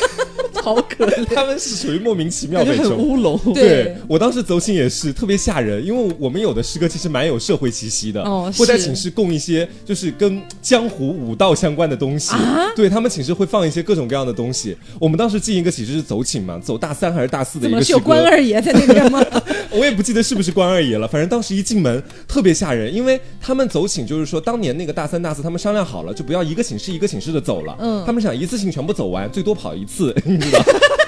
[0.62, 3.02] 好可怜，他们是属于莫名其妙感觉很被抽。
[3.02, 3.38] 乌龙。
[3.54, 12.32] 对我当时走寝也是特别吓人，因为我们有的师哥其实蛮有社会气息的，哦会在寝室供一些就是跟江湖武道相关的东西。
[12.34, 14.76] 啊对他们寝室会放一些各种各样的东西。
[14.98, 19.24] 我们当时进一个寝室是走寝嘛，走大三还是大四的一个师哥，是有关二爷在那边吗？
[19.74, 30.62] 我也不记得是不是关二爷了，反正当时一进门特别吓人，因为他们走寝就是说当年那个大三大四他们商量好了，就不要一个寝室一个寝室的走了，嗯他们想一次性全部走完，最多跑一次， 你知道。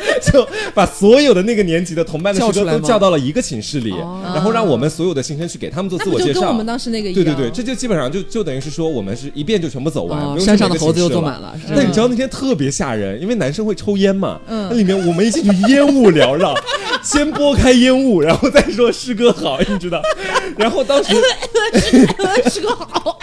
[0.33, 6.65] 就把所有的那个年级的同班的师哥都叫到了一个寝室里，哦然后让我们所有的新生去给他们做自我介绍我们。
[6.65, 7.13] 当时那个？
[7.13, 16.55] 对对对，这就基本上就就等于是说我们是一遍就全部走完，山上的猴子又坐满了，但你知道那天特别吓人，因为男生会抽烟嘛，嗯那里面我们一进去烟雾缭绕，
[17.03, 20.03] 先拨开烟雾，然后再说师哥好，你知道，
[20.57, 21.15] 然后当时，
[22.51, 23.19] 师哥好。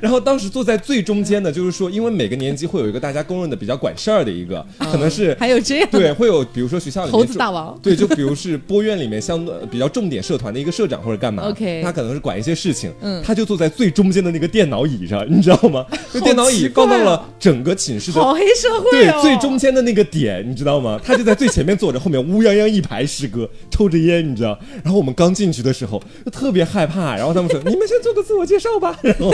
[0.00, 7.78] 然后当时坐在最中间的，就是说，因为每个年级会有一个大家公认的比较管事儿的一个，可能是还有这样对，会有比如说学校里面猴子大王。
[7.82, 15.84] 对，就比如是播院里面相对比较重点社团的一个社长或者干嘛 OK 他可能是管一些事情，嗯他就坐在最中间的那个电脑椅上，你知道吗？
[16.12, 19.20] 就电脑椅放到了整个寝室的好黑社会对哦！
[19.22, 21.00] 最中间的那个点，你知道吗？
[21.04, 24.58] 他就在最前面坐着，后面乌泱泱一排师哥抽着烟，你知道。
[24.82, 29.30] 然后我们刚进去的时候就特别害怕，然后他们说：“你们先做个自我介绍吧。”然后，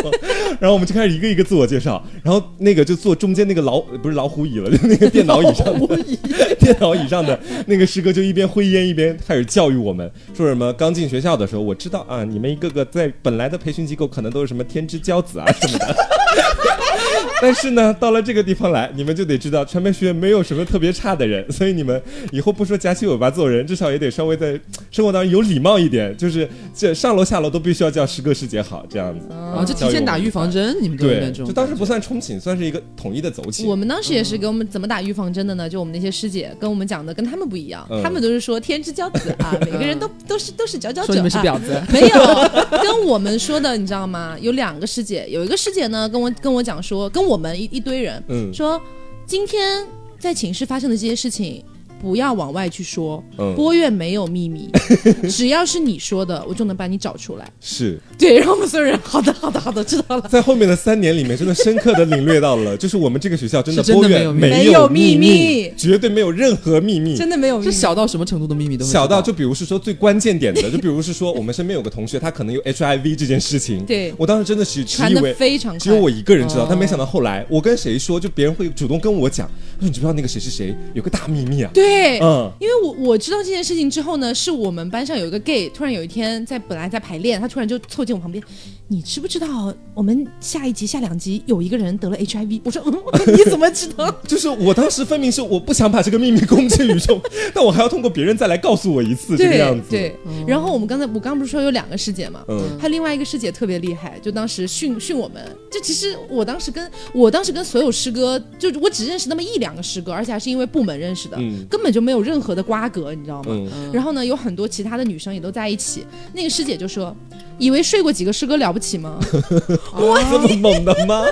[0.59, 5.99] 然后我们就开始一个一个自我介绍，然后那个就坐中间那个老不是老虎椅了，就 那个电脑椅上的
[6.59, 16.20] 电脑椅上的那个师哥就一边挥烟一边开始教育我们，说什么刚进学校的时候，我知道啊，你们一个个在本来的培训机构可能都是什么天之骄子啊什么的。
[17.43, 22.01] 但是呢，到了这个地方来，你们就得知道，传媒学院没有什么特别差的人，所以你们
[22.33, 24.59] 以后不说夹起尾巴做人，至少也得稍微在
[24.91, 29.27] 生活当中有礼貌一点，就是这上楼下楼都必须要叫师哥师姐好这样子。
[29.33, 31.47] 啊，就提前打预防针，你们都有那对，种。
[31.47, 33.67] 就当时不算冲寝，算是一个统一的走寝。
[33.67, 35.69] 我们当时也是给我们怎么打预防针的呢？
[35.69, 44.37] 就我们那些师姐跟我们讲的，跟他们不一样，嗯他们都是说天之骄子啊，每个人都 都是都是佼佼者说你们是啊婊子， 没有，跟我们说的，你知道吗？
[44.41, 48.81] 有两个师姐，有一个师姐呢，跟我跟我讲说，跟我们一一堆人嗯说，
[49.27, 49.87] 今天
[50.19, 51.65] 在寝室发生的这些事情。
[52.01, 53.55] 不要往外去说，嗯。
[53.55, 54.71] 播院没有秘密，
[55.29, 57.51] 只要是你说的，我就能把你找出来。
[57.61, 57.99] 是。
[58.19, 60.29] 对，然后我们所有人，好的，好的，好的，知道了。
[60.29, 64.51] 在后面的三年里面，真的深刻的领略到了， 就是我们这个学校真的是真的播院没有秘密。
[64.51, 65.31] 没有有秘密。
[65.31, 67.73] 密，绝对没有任何秘密，真的没有秘密。
[67.73, 73.85] 是小到什么程度的秘密都小到就比如是说最关键点的， 就比如是说我们身边有个同学，他可能有 HIV 这件事情。
[73.85, 74.15] 对。
[74.17, 76.67] 我当时真的是只以为非常，只有我一个人知道，哦。
[76.69, 79.47] 但没想到后来我跟谁说，就别人会主动跟我讲，
[79.79, 80.75] 说你知不知道那个谁是谁？
[80.95, 81.71] 有个大秘密啊？
[81.75, 81.90] 对，
[82.21, 88.43] 嗯，因为我我知道这件事情之后呢，是我们班上有一个 gay，突然有一天在本来在排练，他突然就凑近我旁边，
[88.89, 92.61] 你知不知道我们下一集下两集有一个人得了 HIV？
[92.65, 92.93] 我说嗯，
[93.35, 94.11] 你怎么知道？
[94.27, 97.21] 就是我当时分明是我不想把这个秘密公之于众，
[97.55, 99.91] 但我还要通过别人再来告诉我一次这个样子。
[99.91, 100.15] 对，
[100.47, 105.41] 然后我们刚才我刚刚不是说有两个师姐嘛，嗯还有另外一个师姐特别厉害，就当时训训我们。
[105.71, 113.47] 就其实我当时跟我当时跟所有师哥，就我只认识那么一两个师哥，而且还是因为部门认识的，嗯根本就没有任何的瓜葛，你知道吗？
[113.51, 116.05] 嗯，然后呢，有很多其他的女生也都在一起。
[116.33, 117.15] 那个师姐就说
[117.59, 119.19] ：“以为睡过几个师哥了不起吗？
[120.01, 121.25] 哇，这么猛的吗？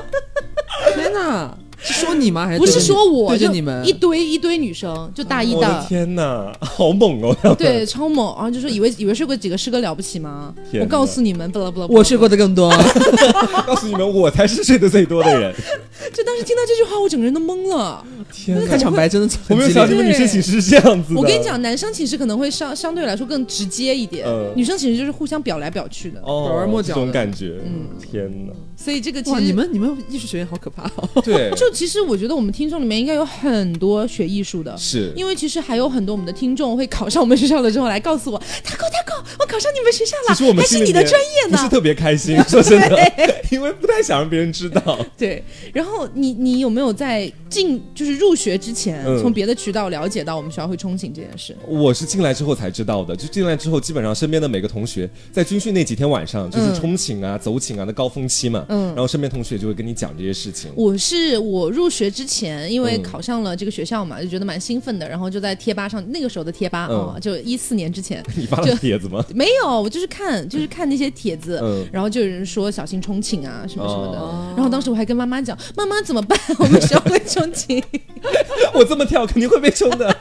[0.95, 2.47] 天哪，是说你吗？
[2.47, 7.55] 还是不是说我，就对着你们一堆一堆女生，就大一我的的。”天哪，好猛哦！
[7.59, 10.55] 对，超猛，然后就说以为以为睡过几个师哥了不起吗？
[10.81, 12.71] 我告诉你们，不啦不啦，我睡过的更多。
[13.67, 15.55] 告诉你们，我才是睡得最多的人。
[16.15, 18.05] 就当时听到这句话，我整个人都懵了。
[18.33, 18.79] 天哪开！
[18.79, 21.21] 场白真的我没有想你们女生寝室是这样子的。
[21.21, 26.21] 我跟你讲，男生寝室可能会相相对来说更直接一点，嗯女生寝室就是互相表来表去的。
[26.21, 28.53] 哦，拐弯抹角这种感觉，嗯天哪！
[28.77, 31.09] 所以这个其哇，实你们你们艺术学院好可怕哦！
[31.25, 41.57] 对，就其实我觉得我们听众里面应该有很多学艺术的，是因为其实还有很多我们的听众会考上我们学校了之后来告诉我，大狗大狗，我考上你们学校了，其实我们还是你的专业呢。
[41.57, 43.13] 不是特别开心， 说真的，
[43.51, 45.05] 因为不太想让别人知道。
[45.17, 49.21] 对，然后你你有没有在进就是入学之前，嗯。
[49.21, 51.57] 从别的渠道了解到我们学校会冲寝这件事？
[51.67, 56.75] 我是进来之后才知道的，就进来之后，基本上身边的每个同学在军训那几天晚上，就是嗯。
[56.75, 58.87] 冲寝啊、走寝啊的高峰期嘛，嗯。
[58.89, 60.71] 然后身边同学就会跟你讲这些事情。
[60.77, 66.99] 我是我入学之前，因为嗯考上了这个学校嘛，就觉得蛮兴奋的，然后就在贴吧上，那个时候的贴吧嗯。
[67.09, 68.23] 啊、就一四年之前。
[68.37, 69.25] 你发了帖子吗？
[69.35, 71.87] 没有，我就是看就是看那些帖子，嗯。
[71.93, 74.53] 然后就有人说小心冲寝啊什么什么的，哦。
[74.55, 76.37] 然后当时我还跟妈妈讲，妈妈怎么办？
[76.59, 77.81] 我们学校会冲寝。
[78.75, 80.15] 我这么跳肯定会被冲的。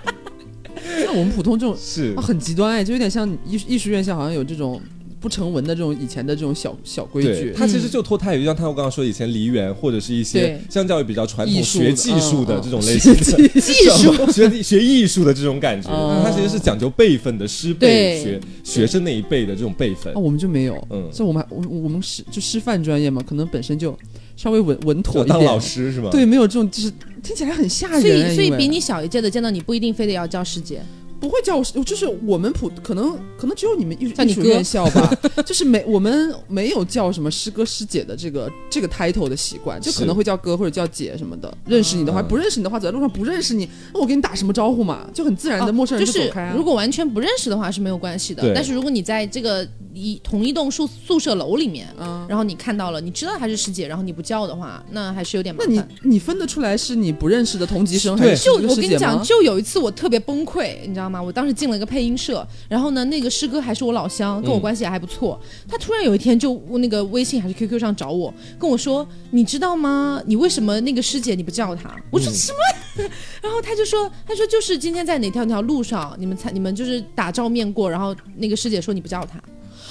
[1.03, 4.79] 像我们普通这种是啊，很极端哎，就有点像艺艺术院校，好像有这种
[5.19, 7.53] 不不成文的这种以前的这种小小规，矩。
[7.53, 20.17] 它其实就脱胎于，就像他我刚刚说，以前梨园或者是一些相较于比较传统学技术的这种类型的学技术学学艺术的这种感觉，哦它其实是讲究辈分的，师辈学学生那一辈的这种辈分啊，。
[20.17, 23.97] 我们就没有，嗯像我们我我们师就师范专业嘛，可能本身就
[24.37, 26.09] 稍微稳稳妥一点当老点，师是吗？
[26.09, 26.89] 对，没有这种就是
[27.21, 28.01] 听起来很吓人。
[28.01, 30.79] 所以所以比你小一届的见到你不一定非得要叫师姐，
[31.19, 35.11] 不会叫我，就是我们普可能可能只有你们艺艺术叫你哥院校吧，
[35.45, 41.51] 就是没我们没有叫什么师哥师姐的这个这个 title 的习惯，就可能会叫哥或者叫姐什么的。
[41.65, 45.07] 认识你的话，嗯不认识你的话，走在路上不认识你，那我给你打什么招呼嘛？
[45.13, 46.53] 就很自然的，哦陌生人就就是走开啊。
[46.55, 56.11] 如果完全不认识的话是没有关系的，但是如果你在这个一同一栋宿宿舍楼里面，嗯，然后你看到了，你知道她是师姐，然后你不叫的话，那还是有点麻烦那你。
[56.17, 61.21] 你分得出来是你不认识的同级生还是就我跟你讲，就有一次我特别崩溃，你知道吗？
[61.21, 65.39] 我当时进了一个配音社，然后呢，那个师哥还是我老乡，跟我嗯关系也还不错。
[65.67, 70.21] 他突然有一天就那个微信还是 QQ 上找我，跟我说：“你知道吗？
[70.25, 73.03] 你为什么那个师姐你不叫她？”我说嗯什么？
[73.41, 79.41] 然后他就说：“他说就是今天在哪条哪条路上，你们才你们就是打照面过，然后那个师姐说你不叫她。”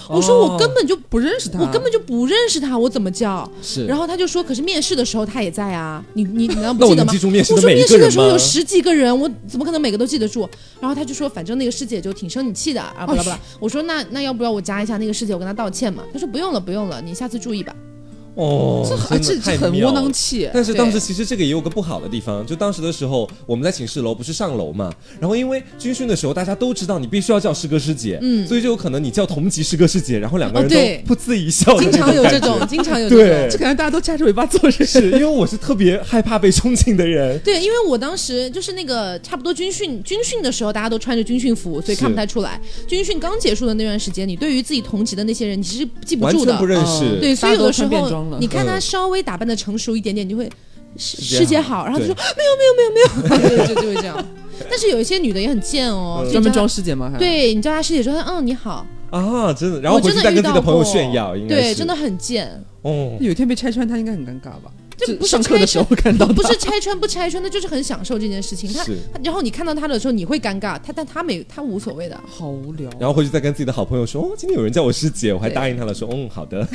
[0.08, 3.50] 我说我根本就不认识他，我根本就不认识他，我怎么叫？
[3.62, 3.86] 是。
[3.86, 7.18] 然后他就说：“可是面试的时候他也在啊，你你你难道不记得吗？”我
[7.60, 8.38] 说面试的时候有？
[8.38, 10.48] 十几个人，我怎么可能每个都记得住？
[10.80, 13.40] 然后他就说，反正那个师姐就挺生你气的啊，巴拉巴拉。
[13.58, 16.02] 我说那那要不要我加一下那个师姐，我跟她道歉嘛？
[16.12, 17.74] 他说不用了不用了，你下次注意吧。
[18.36, 20.48] 哦，这很这很窝囊气。
[20.52, 33.50] 但是当时其实这个也有个不好的地方，就当时的时候我们在寝室楼不是上楼嘛，然后因为军训的时候大家都知道你必须要叫师哥师姐，嗯所以就有可能你叫同级师哥师姐，然后两个人都噗呲一笑的经常有这种，经常有这对种。
[33.50, 34.86] 就感觉大家都夹着尾巴做人。
[34.86, 42.60] 是因为我是特别害怕被冲进的人，对，因为我当时就是那个差不多军训军训的时候，大家都穿着军训服，所以看不太出来。
[42.86, 46.66] 军训刚结束的那段时间，你对于自己同级的那些人，你其实记不住的完全不。
[46.66, 47.04] 认识。
[47.04, 48.80] 嗯对，所以有的时大家都穿便装了，你看他嗯。
[48.80, 50.50] 稍微打扮的成熟一点点，你就会
[50.96, 53.66] 师师姐好好，然后就说没有没有没有没有。
[53.74, 54.24] 就就会这样。
[54.70, 57.10] 但是有一些女的也很贱哦，专门装师姐吗？
[57.12, 60.84] 还，对你叫她师姐说，嗯你好，啊，真的，然后回真的遇到再跟自己的朋友过。
[60.84, 62.48] 炫耀，应该对，真的很贱。
[62.82, 64.70] 哦，有一天被拆穿，他应该很尴尬吧？
[64.96, 68.72] 就这不是上课的时候看到不是拆穿不拆穿，那就是很享受这件事情。
[68.72, 72.18] 他是然后你看到他的时候，你会尴尬，他但他没他无所谓的。
[72.26, 72.90] 好无聊。
[72.98, 76.66] 然后回去再跟自己的好朋友说，哦，今天有人叫我师姐，我还答应他了，说，嗯，好的。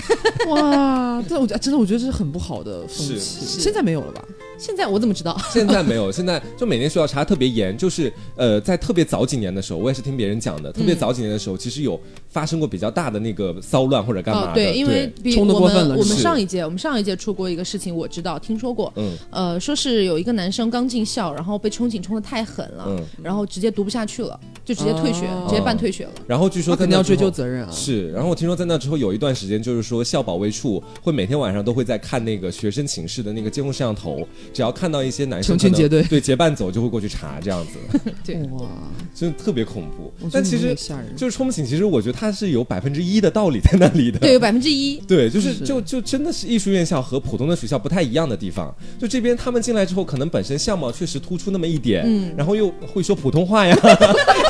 [0.47, 3.45] 哇，这我觉得真的我觉得这是很不好的风是气。
[3.45, 4.23] 是现在没有了吧？
[4.61, 5.35] 现在我怎么知道？
[5.51, 14.51] 现在没有，现在就每年学校查特别严，就是呃，在特别早几年的时候，我也是听别人讲的，特别早几年的时候，其实有发生过比较大的那个骚乱或者干嘛的。
[14.51, 18.93] 哦，对，因为比冲得我过分了们我们上一届我们上一届出过一个事情，我知道听说过。
[18.97, 26.11] 嗯呃，说是有一个男生刚进校，然后被冲警冲的太狠了，嗯，然后直接读不下去了，就直接退学，哦直接办退学了。
[26.27, 27.71] 然后据说那肯定要追究责任啊。
[27.71, 34.19] 是，然后我听说在那之后有一段时间，就是说校保卫处会每天晚上都会在看那个学生寝室的那个监控摄像头，
[34.53, 38.67] 只要看到一些男生可能成群结队对结伴走，就会过去查，这样子， 对，哇，
[39.15, 40.75] 真的特别恐怖但其实。
[41.15, 44.17] 就是冲不醒，其实我觉得它是有百分之一的道理在那里的。
[44.21, 44.97] 对，有百分之一。
[45.07, 48.73] 对，就是是就就真的是艺术院校和普通的学校不太一样的地方。
[48.99, 53.75] 就这边他们进来之后，可能本身相貌确实突出那么一点，嗯然后又会说普通话呀，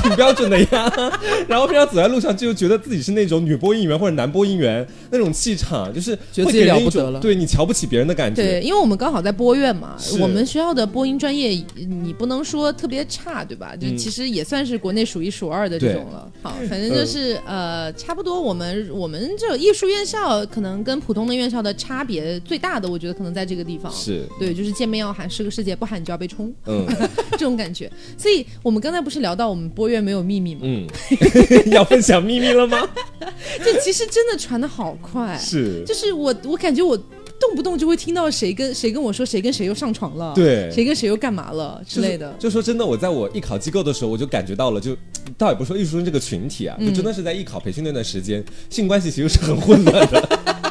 [0.04, 1.12] 挺标准的呀。
[1.48, 8.42] 然后平常走在路上就觉得自己是那种女播音员或者男播音员那种气场，就是觉得自己会给人一了不得了种对你瞧不起别人的感觉。
[8.42, 13.76] 对，因为我们刚好在播院嘛是，我们学校的播音专业，你不能说特别差，对吧？
[13.76, 16.32] 就嗯其实也算是国内数一数二的这种了。
[16.42, 23.92] 好，反正就是、呃，差不多我们我们这个艺术院校可能跟普通的院校的差别最大的，我觉得可能在这个地方。
[23.92, 26.86] 是，对，就是见面要喊是个世界，不喊你就要被冲，嗯
[27.32, 27.92] 这种感觉。
[28.18, 30.62] 所以我们刚才不是聊到我们播院没有秘密吗？
[30.64, 30.88] 嗯，
[31.72, 32.88] 要分享秘密了吗？
[33.64, 36.98] 这其实真的传的好快，是，就是我我感觉我
[37.42, 42.34] 动不动就会听到谁跟谁跟我说谁跟谁又上床了，对谁跟谁又干嘛了之类的。
[42.40, 44.96] 就说真的，我在我艺考机构的时候，我就感觉到了，就
[45.38, 50.40] 倒也不说艺术生这个群体啊，嗯就真的是在艺考培训那段时间，性关系其实是很混乱的。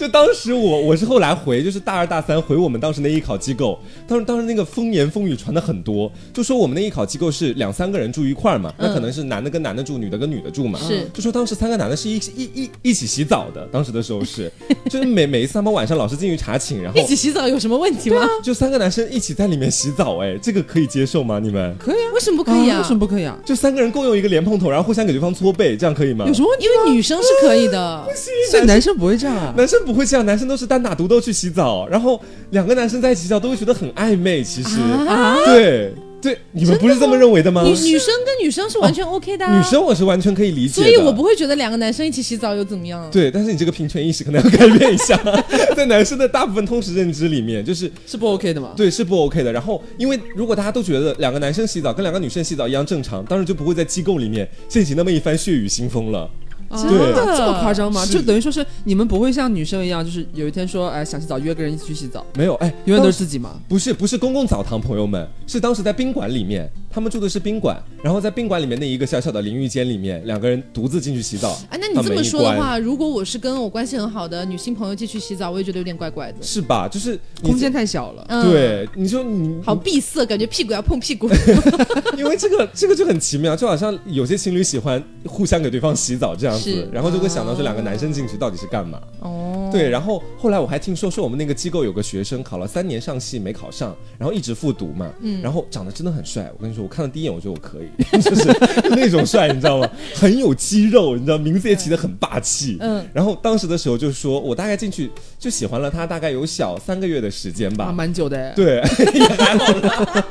[0.00, 14.50] 就当时我我是后来回，就是大二大三回我们当时那艺考机构，当时当时那个风言风语传的很多，就说我们那艺考机构是两三个人住一块儿嘛，那嗯可能是男的跟男的住，女的跟女的住嘛，是就说当时三个男的是一一一一起洗澡的，当时的时候是，
[14.88, 18.26] 就是每每一次他们晚上老师进去查寝，然后一起洗澡有什么问题吗？
[18.42, 21.38] 就三个男生一起在里面洗澡，哎，这个可以接受吗？
[21.38, 21.76] 你们？
[21.78, 22.78] 可以啊，为什么不可以啊？
[22.78, 23.36] 为什么不可以啊？
[23.44, 26.24] 就三个人共用一个莲蓬头，然后互相给对方搓背，这样可以吗？
[26.26, 26.64] 有什么问题？
[26.64, 28.08] 因为女生是可以的，
[28.50, 29.52] 所以男生不会这样啊？
[29.54, 34.42] 男生不会这样，男生都是单打独斗去洗澡，然后两个男生在一起洗澡都会觉得很暧昧。
[34.42, 37.62] 其实，啊对，对，你们不是这么认为的吗？
[37.62, 43.08] 女女生跟女生是完全 OK 的、啊女，生我是完全可以理解的，所以我不会觉得两个男生一起洗澡又怎么样。
[43.10, 45.16] 对，但是你这个平权意识可能要改变一下，
[45.76, 48.72] 在男生的大部分通识认知里面，就是是不 OK 的嘛？
[48.76, 49.52] 对是不 OK 的。
[49.52, 56.28] 然后，因为如果大家都觉得两个男生洗澡跟两个女生洗澡一样正常，当然就不会在机构里面掀起那么一番血雨腥风了。
[56.70, 58.06] 啊对这么夸张吗？
[58.06, 63.60] 就等于说是你们不会像女生一样，就是有一天说，哎，想洗澡约个人一起去洗澡，没有，哎， 永远都是自己吗？
[63.68, 71.58] 不是不是公共澡堂，朋友们，是当时在宾馆里面，他们住的是宾馆，然后在宾馆里面那一个小小的淋浴间里面，两个人独自进去洗澡。
[71.70, 76.38] 哎，那你这么说的话，如果我是跟我关系很好的女性朋友进去洗澡，我也觉得有点怪怪的。
[76.40, 76.86] 是吧？
[76.86, 78.24] 就是空间太小了。
[78.28, 81.28] 嗯，对，你说你好闭塞，感觉屁股要碰屁股。
[82.16, 89.00] 因为这个这个就很奇妙，就好像有些情侣喜欢互相给对方洗澡这样是子，然后就会想到说两个男生进去到底是干嘛？
[89.20, 95.40] 哦，对，然后后来我还听说说我们那个机构有个学生考了三年上戏没考上，然后一直复读嘛，嗯。
[95.42, 97.88] 然后长得真的很帅，我跟你说，我看了第一眼我觉得我可以，
[98.20, 98.48] 就是
[98.90, 99.88] 那种帅，你知道吗？
[100.14, 103.04] 很有肌肉，你知道，名字也起得很霸气，嗯。
[103.12, 108.36] 然后当时的时候就说我大概进去就喜欢了他大概有小三个月的时间吧，啊，蛮久的。
[108.36, 108.52] 哎。
[108.54, 108.76] 对，
[109.14, 110.26] 也还好啦。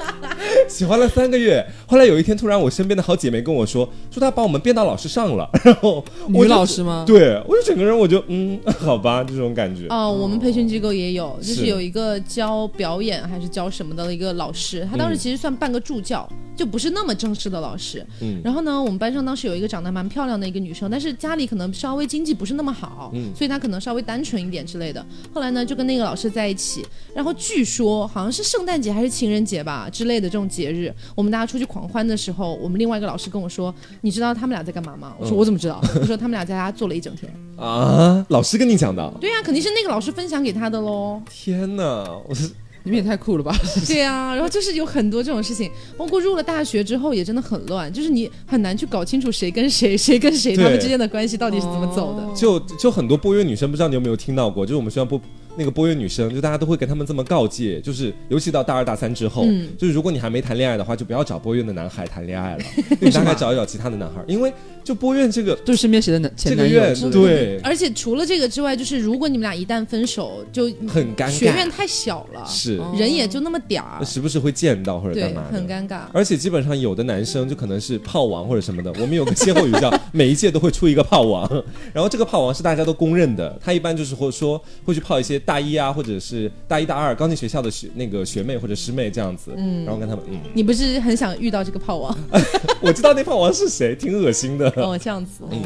[0.68, 7.04] 喜欢了三个月，后来有一天，突然我身边的好姐妹跟我说，说她把我们编导老师上了，然后我女老师吗？
[7.08, 9.88] 对我就整个人我就嗯， 好吧，这种感觉。
[9.90, 16.28] 哦，我们培训机构也有，就是是有一个教表演还是教什么的一个老师，他当时其实算半个助教，
[16.60, 18.06] 就不是那么正式的老师。
[18.20, 25.06] 嗯然后呢，我们班上当时有一个长得蛮漂亮的一个女生，但是家里可能稍微经济不是那么好，嗯所以她可能稍微单纯一点之类的。
[25.34, 26.86] 后来呢，就跟那个老师在一起，
[27.16, 37.32] 然后据说好像是圣诞节还是情人节吧之类的这种节日，我们大家出去狂欢的时候，我们另外一个老师跟我说：“你知道他们俩在干嘛吗？”我说：“嗯我怎么知道？”我说：“他们俩在家坐了一整天。
[37.56, 41.22] 啊，老师跟你讲的？”对呀、肯定是那个老师分享给他的喽。
[41.30, 41.84] 天哪，
[42.28, 42.50] 我是
[42.84, 43.56] 你们也太酷了吧！
[43.88, 52.24] 对啊，然后就是有很多这种事情，包括入了大学之后也真的很乱，就是你很难去搞清楚谁跟谁，谁跟谁他们之间的关系到底是怎么走的。
[52.24, 54.66] 哦就就很多播约女生，不知道你有没有听到过？
[54.66, 55.20] 就是我们学校播
[55.60, 59.68] 那个播音女生，就大家都会跟他们这么告诫，就是尤其到大二大三之后，嗯。
[59.78, 62.64] 就是如果你还没谈恋爱的话，就不要找播音的男孩谈恋爱了，
[63.02, 64.54] 你大概找一找其他的男孩，因为
[64.86, 67.60] 就播音这个对身边谁的男前这个男友对。
[67.62, 72.78] 而且除了这个之外，就是如果你们俩一旦分手，就很尴尬，学院太小了，是。
[72.78, 76.02] 哦人也就那么点儿，时不时会见到或者干嘛，很尴尬。
[76.14, 81.50] 而且基本上有的男生就可能是炮王或者什么的，我们有个歇后语叫每一届都会出一个炮王，
[81.94, 92.16] 然后这个炮王是大家都公认的，他一般就是会说会去泡一些大一啊或者是大一大二刚进学校的学那个学妹或者师妹这样子，嗯然后跟他们嗯，你不是很想遇到这个炮王
[92.82, 94.70] 我知道那炮王是谁，挺恶心的。
[94.76, 95.44] 哦，这样子。
[95.52, 95.60] 嗯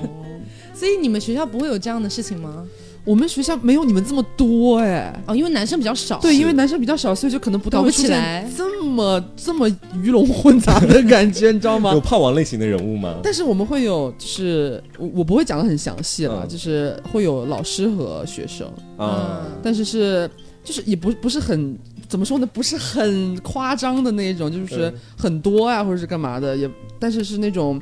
[0.74, 2.66] 所以你们学校不会有这样的事情吗？
[3.06, 5.14] 我们学校没有你们这么多哎。
[5.28, 6.20] 哦，因为男生比较少。
[6.20, 9.70] 对，因为男生比较少，所以就可能不太搞不会出起来现这么这么
[10.02, 12.00] 鱼龙混杂的感觉，你知道吗 有？
[12.00, 13.16] 炮王类型的人物吗？
[13.24, 20.30] 但是我们会有，就是我我不会讲的很详细了，嗯就是会有老师和学生，啊，嗯但是是
[20.64, 21.78] 就是也不不是很
[22.08, 27.82] 怎么说呢，不是很夸张的那种，就是嗯很多啊，或者是干嘛的，也但是是那种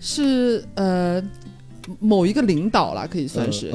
[0.00, 1.22] 是呃
[2.00, 3.70] 某一个领导啦，可以算是，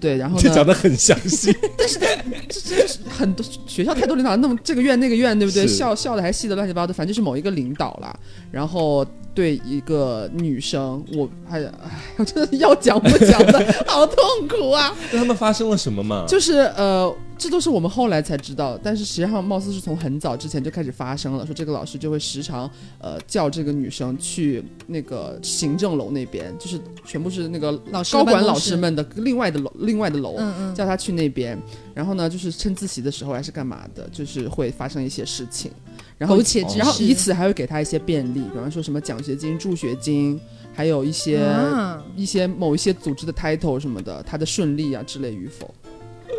[0.00, 5.66] 对，然后 这讲呢，的很详细，这真的是很多学校太多领导，那么这个院那个院，对不对？
[5.66, 8.14] 是校校的还细的乱七八糟的，反正就是某一个领导啦，
[8.50, 9.06] 然后。
[9.34, 14.16] 对一个女生，我哎呀，哎，我真的要讲不讲的， 好痛
[14.48, 14.94] 苦啊！
[15.12, 16.24] 那他们发生了什么嘛？
[16.28, 22.70] 就是呃，这都是我们后来才知道，但是实际上貌似是从很早之前就开始发生了，说这个老师就会时常
[23.00, 30.36] 呃叫这个女生去那个行政楼那边，就是全部是那个老师高管老师们的另外的楼，另外的楼。
[30.38, 31.58] 嗯嗯，叫她去那边，
[31.94, 35.70] 然后呢，就是趁自习的时候还是干嘛的，就是会发生一些事情，
[36.16, 40.40] 然后苟且之然后以此还会给他一些便利，比方说什么奖学金、助学金，
[40.72, 45.74] 还有一些、啊一些某一些组织的 title 什么的，他的顺利啊之类与否。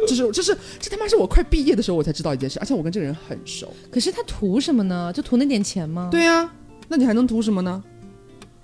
[0.07, 3.73] 这是这是这他妈是我快毕业的时候我才知道一件事，而且我跟这个人很熟。
[3.91, 5.11] 可是他图什么呢？
[5.11, 6.49] 就图那点钱吗？，对呀、
[6.87, 7.83] 那你还能图什么呢？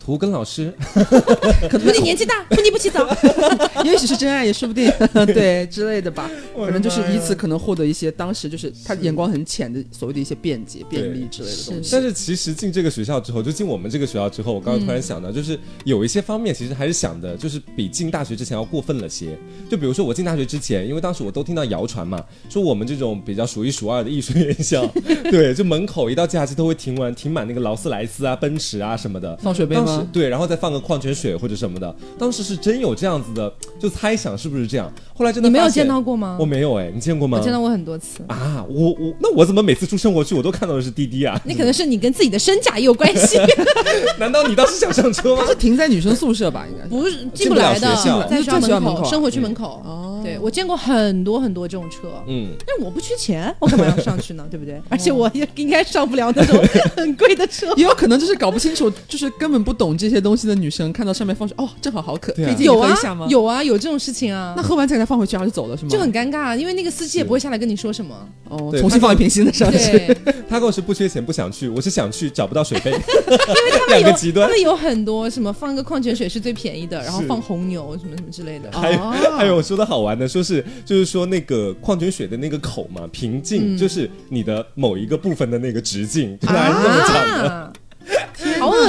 [0.04, 0.74] 图跟老师
[1.70, 3.08] 可图你年纪大， 图你不洗澡。
[3.86, 4.92] 也许是真爱，也说不定，
[5.28, 6.30] 对之类的吧。
[6.58, 11.90] 反正就是以此可能获得一些当时就是他眼光很浅的所谓的一些便捷、便利之类的东西。
[11.92, 19.38] 但是其实进这个学校之后，就进我们这个学校之后，我刚刚突然想到，就是有一些方面其实还是想的，就是比进大学之前要过分了些。
[19.70, 24.86] 就比如说我进大学之前，因为当时我都听到谣传嘛，说我们这种比较数一数二的艺术院校，
[25.30, 29.36] 对，就门口一到假期都会停完停满那个劳斯莱斯啊、奔驰啊什么的。
[29.38, 29.91] 放水杯吗？
[30.00, 31.96] 吗对，然后再放个矿泉水或者什么的。
[32.18, 34.92] 当时是真有这样子的，就猜想是不是这样。
[35.14, 36.38] 后来真的你没有见到过吗？
[36.40, 37.38] 我没有哎，你见过吗？
[37.38, 38.24] 我见到过很多次。
[38.28, 41.40] 啊，我我那我怎么每次出生活区我都看到的是滴滴啊？
[41.46, 43.38] 那可能是你跟自己的身价也有关系，
[44.20, 45.50] 难道你当时想上车吗它？
[45.50, 46.66] 是停在女生宿舍吧？
[46.70, 46.90] 应该是。
[46.90, 49.82] 不是进进不来的在学校在学校门口、生活区门口。
[49.86, 54.46] 哦对我见过很多很多这种车，嗯，但我不缺钱，我干嘛要上去呢？
[54.52, 54.80] 对不对？
[54.88, 56.64] 而且我也应该上不了那种
[56.96, 57.74] 很贵的车。
[57.76, 64.62] 也有可能就是搞不清楚，就是根本不懂这些东西的女生，看到上面放水，哦，正好好渴，对啊可以进去有啊喝一下吗？，有啊，有这种事情啊那。
[64.62, 65.90] 喝完再给他放回去，然后就走了是吗？
[65.90, 68.16] 就很尴尬，因为那个司机也不会下来跟你说什么。
[68.48, 69.78] 哦，对重新放一瓶新的上去。
[69.78, 70.18] 对，
[70.48, 74.54] 他跟我是不缺钱不想去，我是想去找不到水杯， 因为他们有两个极端他。
[74.54, 78.72] 们有很多什么放个矿泉水是最便宜的，然后放红牛什么什么之类的。
[78.72, 87.74] 还有、哦还有说的好玩的，说是就是说那个矿泉水的那个口嘛，瓶径、嗯就是你的某一个部分的那个直径，原来是这么长的。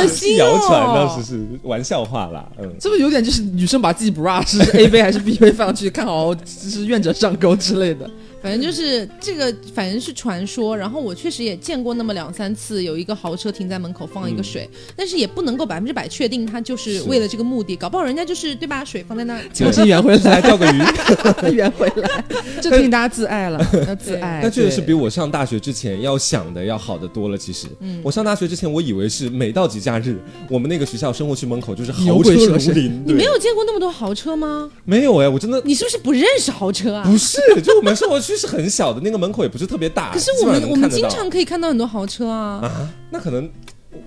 [0.03, 0.45] 啊，好恶心哦！
[0.45, 8.11] 谣传当时是玩笑话啦，嗯，这不有点就是女生把自己 bra 是 A 杯还是 B 杯放上去，看好就是愿者上钩之类的？
[8.43, 10.77] 反正就是这个，反正是传说。
[10.77, 18.85] 然后我确实也见过那么两三次，有一个豪车停在门口放一个水，但是也不能够百分之百确定他就是是为了这个目的，搞不好人家就是对吧？
[18.85, 21.53] 水放在那儿，重新圆回来来， 钓个鱼。
[21.55, 22.25] 圆回来，
[22.61, 24.41] 这提醒大家自爱了，要自爱。
[24.43, 27.39] 那确实是比我上大学之前要想的要好得多了。
[27.39, 30.19] 其实，嗯我上大学之前，我以为是每到节假日，
[30.49, 33.03] 我们那个学校生活区门口就是豪车如林。
[33.07, 34.71] 你没有见过那么多豪车吗？
[34.85, 37.05] 没有哎，我真的你是不是不认识豪车啊？
[37.05, 40.13] 不是，就我们生活区是很小的，那个门口也不是特别大。
[40.13, 42.61] 可是我们我们经常可以看到很多豪车啊。
[42.63, 43.51] 啊，那可能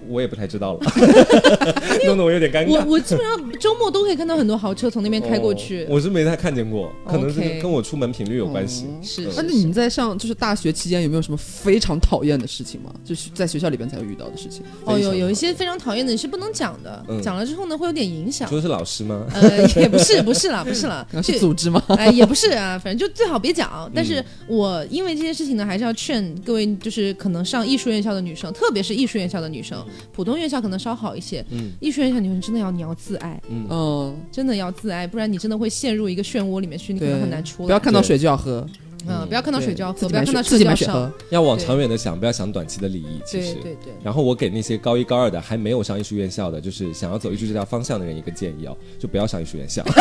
[0.08, 0.80] 我也不太知道了，
[2.06, 2.70] 弄得我有点尴尬。
[2.86, 5.84] 我我基本上周末都可以看到很多豪车从那边开过去。
[5.84, 8.88] 哦我是没太看见过，可能是跟我出门频率有关系。
[9.02, 12.94] 是那你们在上就是大学期间有没有什么非常讨厌的事情吗？
[13.04, 14.64] 就是在学校里边才会遇到的事情。
[14.86, 18.48] 哦，有有一些非常讨厌的你是不能讲的，嗯讲了之后呢会有点影响。
[18.48, 19.26] 说的是老师吗？
[19.34, 21.82] 呃，也不是，不是啦， 不是啦，是组织吗？
[21.98, 23.90] 哎，也不是啊，反正就最好别讲。
[23.94, 29.75] 但是嗯我因为这件事情呢，还是要劝各位，就是可能上艺术院校的女生，特别是艺术院校的女生，
[30.14, 31.44] 普通院校可能稍好一些。
[31.52, 37.68] 嗯艺术院校女生真的要你要自爱，嗯，嗯，真的要自爱，不然你真的会陷入一个漩涡里面去，你可，能很难出来。
[37.68, 38.66] 不要看到水就要喝，
[39.08, 41.12] 嗯，不要看到水就要喝，不要看到水自己买水喝。。
[41.30, 43.22] 要往长远的想，不要想短期的利益。
[43.26, 49.84] 其实，对对对，然后我给那些高一高二的还没有上艺术院校的，就是想要走艺术这条方向的人一个建议哦，就不要上艺术院校。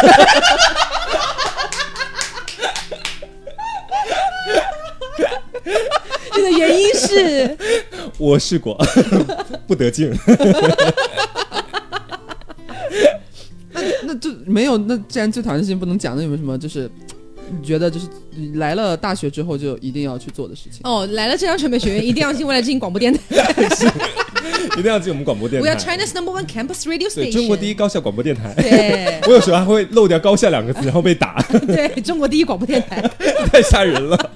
[7.14, 7.56] 是，
[8.18, 8.76] 我试过，
[9.66, 10.12] 不得劲。
[14.06, 14.76] 那就没有。
[14.78, 16.90] 那既然最讨厌的事情不能讲，那有没有什么就是
[17.50, 18.06] 你觉得就是
[18.54, 20.80] 来了大学之后就一定要去做的事情？
[20.84, 23.20] 哦，来了浙江传媒学院，一定要进未来之星广播电台。
[24.78, 25.96] 一定要进我们广播电 We are 台。
[25.96, 27.32] China's number one campus radio station。
[27.32, 27.74] 中国第一。
[27.74, 28.54] 高校广播电台。
[28.54, 33.02] 对 我有时候还会漏掉“高校”两个字，然后被打， 对，中国第一广播电台。
[33.52, 34.30] 太吓人了。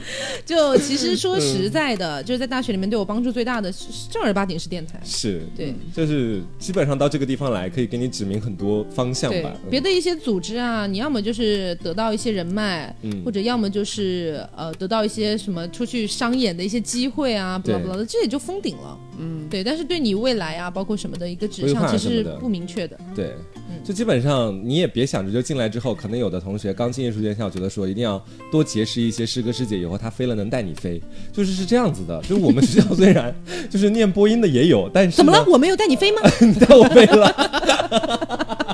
[0.44, 5.00] 就其实说实在的，就是在大学里面对我帮助最大的，是正儿八经是电台。
[5.04, 18.98] 是，对就是基本上到这个地方来，可以给你指明很多方向吧。，嗯别的一些组织啊，你要么就是得到一些人脉，嗯或者要么就是呃得到一些什么出去商演的一些机会啊，不对啦不啦的，这也就封顶了。
[19.20, 19.62] 嗯，对。
[19.62, 22.98] 但是对你未来啊，包括什么的一个指规向，其实不明确的。
[23.14, 23.34] 对，
[23.68, 28.22] 嗯就基本上你也别想着就进来之后，可能有的同学刚进艺术院校，觉得说一定要
[28.52, 31.00] 多结识一些师哥师姐，以后他飞了能带你飞，
[31.32, 32.20] 就是是这样子的。
[32.22, 33.34] 就是我们学校虽然
[33.70, 35.44] 就是念播音的也有，但是怎么了？
[35.48, 36.20] 我没有带你飞吗？
[36.40, 38.67] 你带我飞了。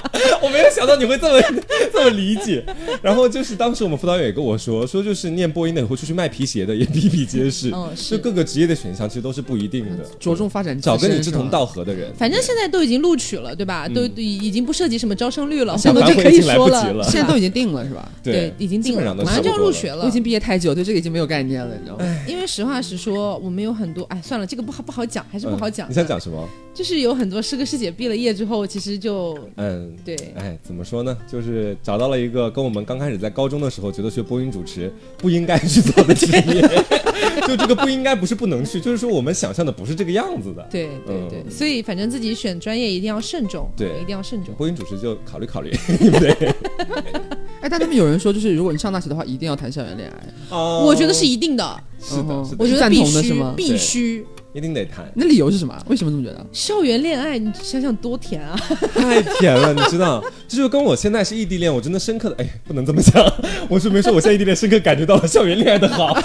[0.84, 1.60] 我没有想到你会这么
[1.92, 2.64] 这么理解，
[3.02, 12.12] 然后就是当时我们辅导员也跟我说，说就是念播音的以后出去卖皮鞋的也比比皆是，嗯是就各个职业的选项其实都是不一定的，着重发展找跟你志同道合的人。
[12.16, 13.88] 反正现在都已经录取了，对吧？
[13.88, 18.10] 都嗯已已经不涉及什么招生率了，我想们就可以说了，了现在都已经定了是吧？
[18.22, 20.10] 对，已经定了，马上就要入学了我已。
[20.10, 22.24] 经毕业太久，对这个已经没有概念了，你知道吗？
[22.28, 26.06] 因为实话实说，我们有很多，哎，算了，这个不好不好讲，还是不好讲、嗯你想？
[26.06, 26.48] 讲什么？
[26.74, 31.16] 就是有很多师哥师姐毕了业之后，其实就嗯，对，哎，怎么说呢？
[31.30, 36.62] 就是找到了一个跟我们刚开始在高中的时候觉得学播音主持不应该去做的职业，
[37.46, 40.66] 就这个不应该不是不能去，就是说我们想象的不是这个样子的。
[40.70, 44.54] 对对对，嗯所以反正自己选专业一定要慎重，对一定要慎重。
[44.54, 46.54] 播音主持就考虑考虑，对不对？
[47.60, 54.24] 哎，但他们有人说，就是如果你上大学的话，一定要谈校园恋爱，哦我觉得是一定的，是的，嗯是的，我觉得赞必须同的是吗必须。
[54.54, 55.76] 一定得谈，那理由是什么？
[55.88, 56.46] 为什么这么觉得？
[56.52, 58.56] 校园恋爱，你想想多甜啊！
[58.94, 60.22] 太甜了，你知道？
[60.46, 63.20] 这就跟我现在是异地恋，我真的深刻的，哎，不能这么讲，
[63.68, 66.16] 我是没说我现在异地恋深刻感觉到了校园恋爱的好。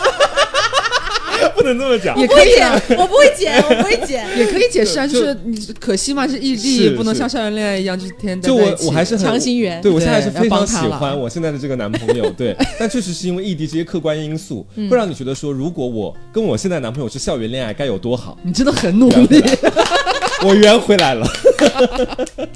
[1.60, 2.18] 不不能这么讲。
[2.20, 4.26] 也不会剪可以啊，，我不会剪，我不会剪。
[4.40, 8.86] 也可以解释啊，就就是你可惜嘛，是异地，不能像校园恋爱一样，就是天天就我待在一起。
[8.88, 14.90] 我还是很强行圆对我现在还是非常喜欢我现在的这个男朋友，对， 但确实是因为异地这些客观因素，嗯。
[14.90, 18.38] 会让你觉得说，如果我跟我现在男朋友是校园恋爱，该有多好。
[18.44, 19.44] 你真的很努力，
[20.46, 21.28] 我圆回来了，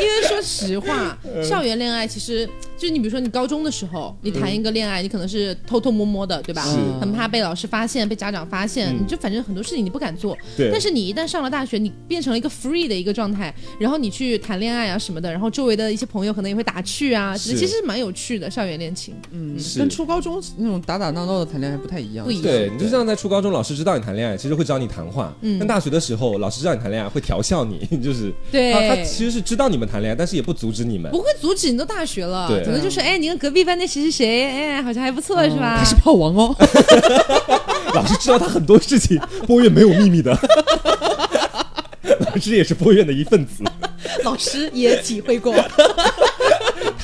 [0.00, 6.62] 因为说实话，校园恋爱其实就你比如说你高中的时候，你谈一个恋爱，你可能是偷偷摸摸的，对吧？
[6.64, 6.76] 是。
[7.00, 9.00] 很怕被老师发现、被家长发现，嗯。
[9.00, 10.36] 你就反正很多事情你不敢做。
[10.56, 17.56] 对，但是你一旦上了大学，你变成了一个 free 的一个状态，然后你去谈恋爱啊什么的，然后周围的一些朋友可能也会打趣啊，是。
[17.56, 19.14] 其实蛮有趣的校园恋情。
[19.32, 22.42] 嗯，跟初高中那种打打闹闹的谈恋爱不太一样，不一样。
[22.42, 25.34] 对，你就像在初高中，老师知道你谈恋爱，其实会找你谈话。
[25.40, 25.58] 嗯。
[25.58, 28.17] 但大学的时候，老师知道你谈恋爱，会调笑你， 就是
[28.50, 31.10] 对他他其实是知道你们谈恋爱，但是也不阻止你们。
[31.10, 35.76] 不会阻止你都大学了，对可能就是，哎，你跟隔壁班那谁谁谁，哎，好像还不错，是吧？
[35.78, 36.54] 他是炮王哦，
[37.94, 40.36] 老师知道他很多事情，波院没有秘密的。
[42.20, 43.62] 老师也是波院的一份子，
[44.24, 45.54] 老师也体会过。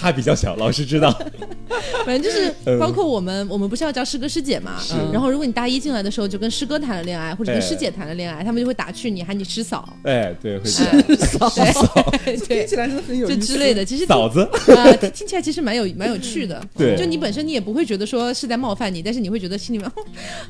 [0.04, 1.10] 他比较小，老师知道。
[2.04, 4.72] 反正就是嗯包括我们，我们不是要叫师哥师姐嘛？
[4.80, 13.84] 是然后如果你大一进来的时候就跟师哥谈了恋爱，或者跟哎师姐谈了恋爱，他们就会打趣你，喊你师嫂，哎，对，会哎对听起来真的很有就之类的。
[13.84, 14.40] 其实嫂子，
[14.76, 16.62] 啊，听听起来其实蛮有蛮有趣的。
[16.76, 19.90] 对就你本身你也不会觉得说是在冒犯你，但是你会觉得心里面，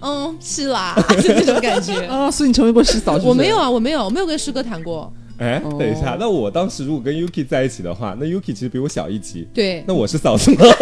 [0.01, 1.95] 嗯，是啦， 就那种感觉。
[2.07, 3.29] 啊，所以你成为过师嫂是是？
[3.29, 5.13] 我没有啊，我没有，我没有跟师哥谈过。
[5.39, 5.77] 哎，哦。
[5.79, 10.65] 等一下，那我当时如果跟 Yuki 在一起的话，那 Yuki 其实比我小一级，对，那我是嫂子吗？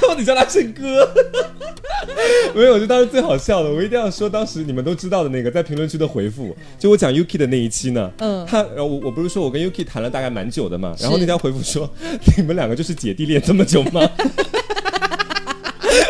[0.00, 1.08] 到底叫他胜哥。
[2.54, 8.44] 没有，就当时最好笑的，我一定要说当时你们都知道的那个在评论区的回复，就我讲 Yuki 的那一期呢，嗯。
[8.46, 11.88] 他呃我我不是说我跟 Yuki 谈了大概蛮久的嘛，然后那条回复说
[12.36, 14.10] 你们两个就是姐弟恋这么久吗？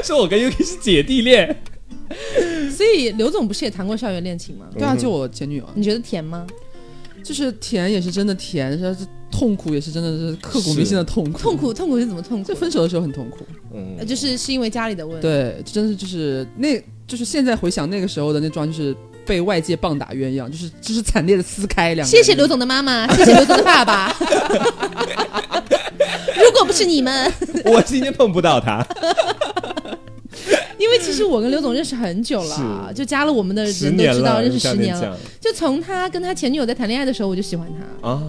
[0.02, 1.62] 说我跟 Yuki 是姐弟恋，
[2.76, 4.66] 所以刘总不是也谈过校园恋情吗？
[4.72, 6.46] 对啊，就我前女友，你觉得甜吗？
[7.22, 12.54] 就是甜也是真的甜，是是痛苦也是真的是刻骨铭心的痛苦，痛苦痛苦是怎么痛苦就？
[12.54, 15.22] 分手的时候很痛苦，嗯呃，就是是因为家里的问题。
[15.22, 18.96] 对，真的是就是那，就是现在回想那个时候的那桩，就是
[19.26, 22.06] 被外界棒打鸳鸯，就是就是惨烈的撕开两个人。
[22.11, 24.12] 谢谢刘总的妈妈， 谢谢刘总的爸爸。
[26.42, 27.32] 如果不是你们，
[27.66, 28.82] 我今天碰不到他，
[30.80, 35.16] 因为其实我跟刘总认识很久了，就加了我们的人都，知道认识十年了。
[35.38, 37.68] 就从他跟他前女友在谈恋爱的时候，我就喜欢
[38.02, 38.08] 他。
[38.08, 38.22] 啊。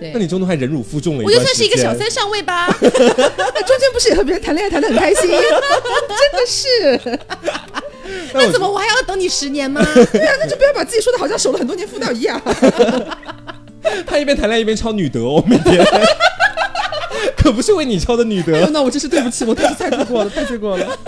[0.00, 2.66] 对那，你中途还忍辱负重了一我就算是一个小三上位吧。
[2.82, 5.38] 那中间不是也和别人谈恋爱谈的很开心， 真
[6.32, 7.18] 的是。
[8.34, 9.80] 那怎么我还要等你十年吗？
[10.10, 12.40] 对啊，那就不要把自己说的好像守了很多年妇道一样。
[14.04, 15.86] 他一边谈恋爱一边抄女德哦，每天。
[17.36, 20.98] 可不是为你抄的女德，那我真是对不起，我太太罪过了，太罪过了。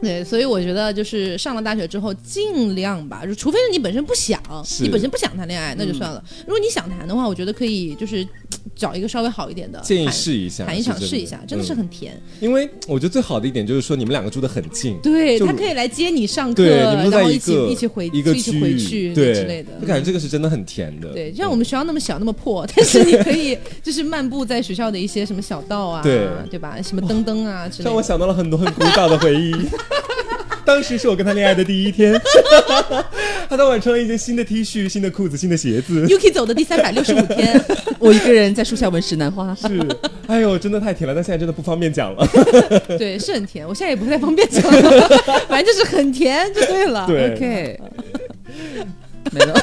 [0.00, 4.40] 对，所以我觉得就是上了大学之后，尽量吧，就除非是你本身不想，
[4.80, 6.22] 你本身不想谈恋爱，那就算了。
[6.46, 8.26] 如果你想谈的话，我觉得可以就是
[8.74, 12.20] 找一个稍微好一点的，建议试一下，谈一场试一下，真的是嗯很甜。
[12.40, 19.70] 因为我觉得最好的一点就是说你们两个住的很近，对他可以来接你上课，然后一起一起回一个一起区域回去对之类的。
[19.80, 21.12] 我感觉这个是真的很甜的。
[21.12, 26.76] 对，就像我们学校那么小那么破， 但是你可以就是漫步在学校的一些什么小道啊，对对吧？
[26.82, 27.90] 什么灯灯啊之类的。
[27.90, 29.52] 让我想到了很多很古早的回忆。
[30.70, 32.12] 当时是我跟他恋爱的第一天，
[33.50, 37.60] 他当晚穿了一件新的 T 恤、新的裤子、新的鞋子，Yuki 走的第三百六十五天，
[37.98, 39.52] 我一个人在树下闻石楠花。
[39.52, 39.66] 是，
[40.28, 42.24] 哎呦，真的太甜了，但现在真的不方便讲了。
[42.96, 43.66] 对，是很甜。
[43.66, 45.08] 我现在也不太方便讲了，
[45.48, 47.04] 反正就是很甜就对了。
[47.08, 47.80] 对 OK，
[49.32, 49.60] 没了。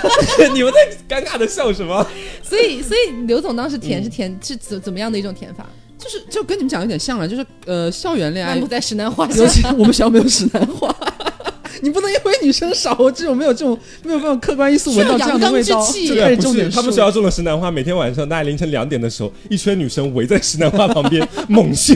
[0.53, 2.05] 你们在尴尬的笑什么？
[2.43, 5.65] 所以所以刘总当时甜是甜、是怎怎么样的一种甜法？
[6.07, 9.71] 就是就跟你们讲有点像了，就是呃，校园恋爱漫步，在石楠花尤其下。
[9.77, 10.95] 我们学校没有石楠花。
[11.83, 21.93] 你不能因为女生少，我这种没有这种没有这种客观因素闻到这样的味道，就开始重点他们学校种了石楠花，每天晚上大概凌晨两点的时候，一圈女生围在石楠花旁边 猛嗅。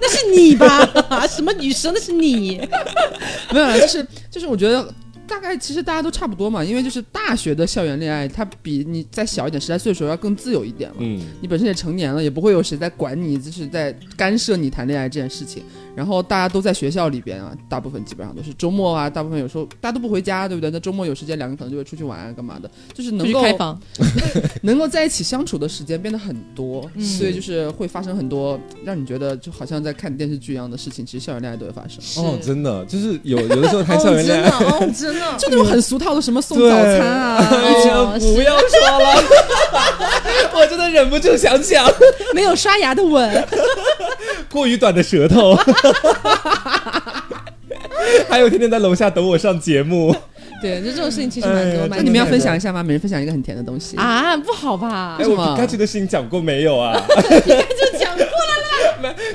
[0.00, 0.88] 那是你吧？
[1.28, 1.92] 什么女生？
[1.94, 2.66] 那是你。
[3.50, 4.88] 没有，就是就是我觉得。
[5.26, 10.96] 大概其实大家都差不多嘛，因为就是大学的校园恋爱，它比你再小一点，十来岁的时候要更自由一点嘛。
[11.00, 15.62] 嗯，你本身也成年了，也不会有谁在管你，就是在干涉你谈恋爱这件事情。
[15.94, 20.68] 然后大家都在学校里边啊，大部分基本上都是周末啊，大部分有时候大家都不回家，对不对？
[20.68, 23.80] 那周末有时间，两个人可能就会出去玩啊，干嘛的，就是能够开房，
[24.62, 32.24] 能够在一起相处的时间变得很多，嗯所以就是会发生很多让你觉得就好像在看电视剧一样的事情，其实校园恋爱都会发生。
[32.24, 39.24] 哦，真的，就是有有的时候谈校园恋爱，哦，真的，哦，真的，就那种很俗套的什么送早餐啊，哎呀哦不要说了，
[40.54, 41.90] 我真的忍不住想讲。
[42.34, 43.44] 没有刷牙的吻，
[44.50, 45.56] 过于短的舌头，
[48.28, 50.14] 还有天天在楼下等我上节目。
[50.62, 51.62] 对，就这种事情其实蛮多。
[51.62, 52.82] 哎呀蛮多那你们要分享一下吗？
[52.82, 53.96] 每人分享一个很甜的东西。
[53.96, 54.36] 啊？
[54.38, 55.24] 不好吧哎，？
[55.24, 57.00] 什么我皮卡丘的事情讲过没有啊？
[57.06, 58.24] 就讲过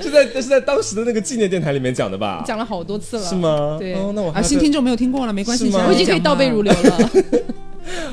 [0.01, 2.43] 是 在是在当时的那个纪念电台里面讲的吧？
[2.47, 3.35] 讲了好多次了，是？
[3.35, 3.77] 吗？
[3.79, 6.61] 对哦，那我还啊，新听众没有听过了，没关系，吗我已经可以倒背如。
[6.61, 7.09] 流了。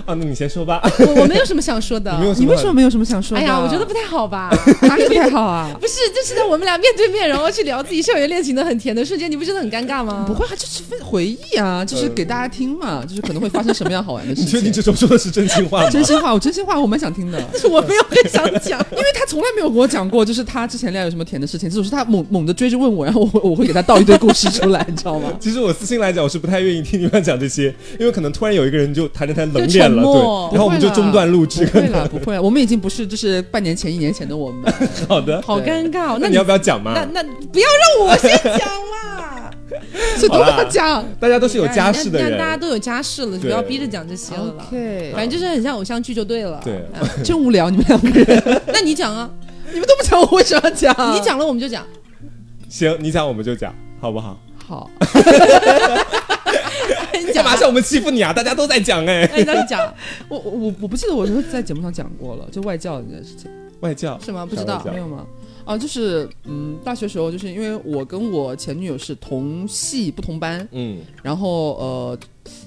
[0.05, 0.81] 啊， 那你先说吧。
[1.01, 2.47] 我我没有什么想说的 你。
[2.47, 3.43] 为什么没有什么想说的？
[3.43, 4.51] 哎呀，我觉得不太好吧？
[4.83, 5.71] 哪里不太好啊？
[5.81, 10.25] 不是，就是在我们俩面对面，然后去聊自己校园恋情的很甜的瞬间，你不觉得很尴尬吗？
[10.27, 14.47] 不会啊，就是分回忆啊，就是给大家听嘛，就是可能会发生什么样好玩的事情。
[14.47, 15.91] 你确定这种说的是真心话吗？
[15.91, 16.33] 真心话？
[16.33, 17.43] 我真心话，我蛮想听的。
[17.53, 18.81] 但是我没有很想讲。
[18.93, 25.33] 因为他从来没有跟我讲过，就是他之前恋爱有什么甜的事情，这种是他猛猛的追着问我，然后我我会给他倒一堆故事出来，你知道吗？
[25.41, 31.67] 其实我私心来讲，我是不太愿意听你们讲这些，因为可能突然有一个人就谈着谈冷沉默对，然后我们就中断录制。
[31.67, 34.73] 不会啦，不会啦，我们已经不是就是半年前、一年前的我们。
[35.09, 36.19] 好的，好尴尬哦。
[36.21, 36.93] 那那你要不要讲嘛？
[36.95, 37.67] 那那不要
[37.99, 39.51] 让我先讲嘛。
[40.17, 41.05] 所以都跟他讲。
[41.19, 44.55] 大家都是有家室的人，大家都有家室了，就不要逼着讲这些了
[45.13, 46.61] 反正就是很像偶像剧就对了。
[46.65, 49.29] 对啊 真无聊，你们两个人， 那你讲啊，
[49.73, 50.95] 你们都不讲，我为什么要讲？
[51.15, 51.85] 你讲了我们就讲。
[52.69, 54.39] 行，你讲我们就讲，好不好？
[54.67, 54.91] 好，
[57.19, 58.33] 你讲啊干嘛像我们欺负你啊？
[58.33, 59.81] 大家都在讲哎，哎，那你讲
[60.29, 63.51] 我我我我不记得我是在节目上讲过了，就外教这件事情。
[63.81, 64.47] 外教是吗？
[64.47, 65.27] 不知道没有吗？
[65.65, 72.19] 啊，就是嗯，大学时候就是因为我跟我前女友是同系不同班，嗯，然后呃，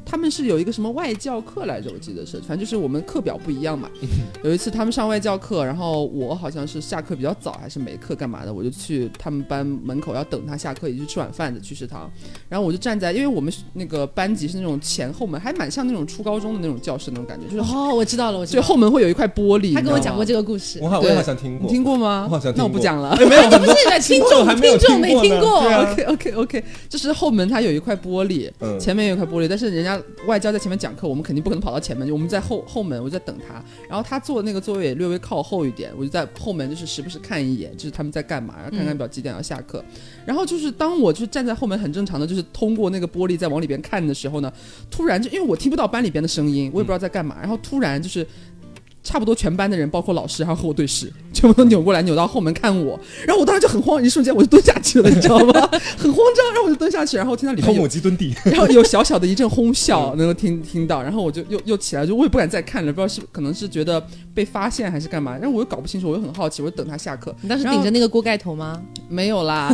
[0.06, 3.90] 他们是有一个什么外教课来着，我记得是，反正就是我们课表不一样嘛。
[4.44, 12.10] 有一次他们上外教课，然后我好像是下课比较早，还是没课干嘛的，我就去他们班门口要等他下课，也就吃晚饭的去食堂。
[12.48, 18.68] 然后我就站在，因为我们那个班级是那种前后门，还蛮像那种初高中的那种教室那种感觉，就是哦，我知道了，我知就道了。
[18.68, 19.74] 后门会有一块玻璃。
[19.74, 20.88] 他跟我讲过这这个故事我。
[20.88, 22.28] 好，像听过你，听过吗？
[22.30, 23.10] 我好像听过那我不讲了。
[23.10, 39.84] 哎，没有很多不是的， 听众还没有听众没听过 OK OK OK，就是后门它有一块玻璃，嗯前面有一块玻璃，但是人家外交在前面讲课，我们肯定不可能跑到前面，我们在后后门，我就在等他，然后他坐的那个座位也略微靠后一点，我就在后门，就是时不时看一眼，就是他们在干嘛，然后看看表几点要下课，
[40.26, 44.52] 然后就是当我就站在后门很正常的，就是通过那个玻璃在往里边看的时候呢，
[44.92, 48.26] 突然就因为我听不到班里边的声音，我也不知道在干嘛，然后突然就是。
[49.04, 53.00] 差不多全班的人，包括老师，还有和我对视， 全部都扭过来，扭到后门看我。
[53.26, 55.54] 然后我当时就很慌，一瞬间我就蹲下去了，你知道吗？
[55.98, 68.82] 很慌张，然后我就蹲下去，然后听到里面有偷母鸡蹲地， 然后有小小的一阵哄笑，能够听听到，然后我就又又起来，就我也不敢再看了，不知道是可能是觉得被发现还是干嘛，然后我又搞不清楚，我又很好奇，我就等他下课，你当时顶着那个锅盖头吗？
[69.08, 69.74] 没有啦，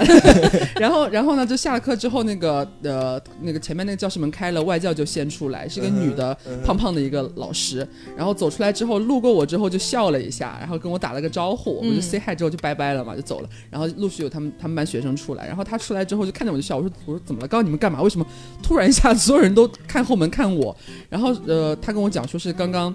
[0.79, 17.47] 然后然后呢，就下了课之后，那个呃那个前面那个教室门开了，外教就先出来，是一个女的，胖胖的一个老师，然后走出来之后，路过我之后就笑了一下，然后跟我打了个招呼，我就 say hi 之后就拜拜了嘛，就走了，然后陆续有他们他们班学生出来，然后他出来之后就看见我就笑，我说我说怎么了？
[17.47, 18.01] 刚刚你们干嘛？
[18.01, 18.25] 为什么
[18.61, 20.75] 突然一下所有人都看后门看我？
[21.09, 22.93] 然后呃，他跟我讲说是刚刚。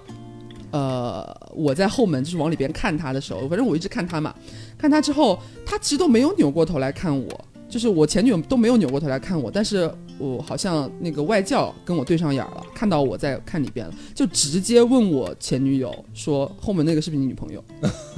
[0.73, 4.33] 呃，我在后门就是往里边看他的时候，反正我一直看他嘛，
[4.77, 17.63] 看他之后，他其实都没有扭过头来看我，就是我前女友都没有扭过头来看我，但是我好像那个外教跟我对上眼了，看到我在看里边了，就直接问我前女友说后门那个是不是你女朋友？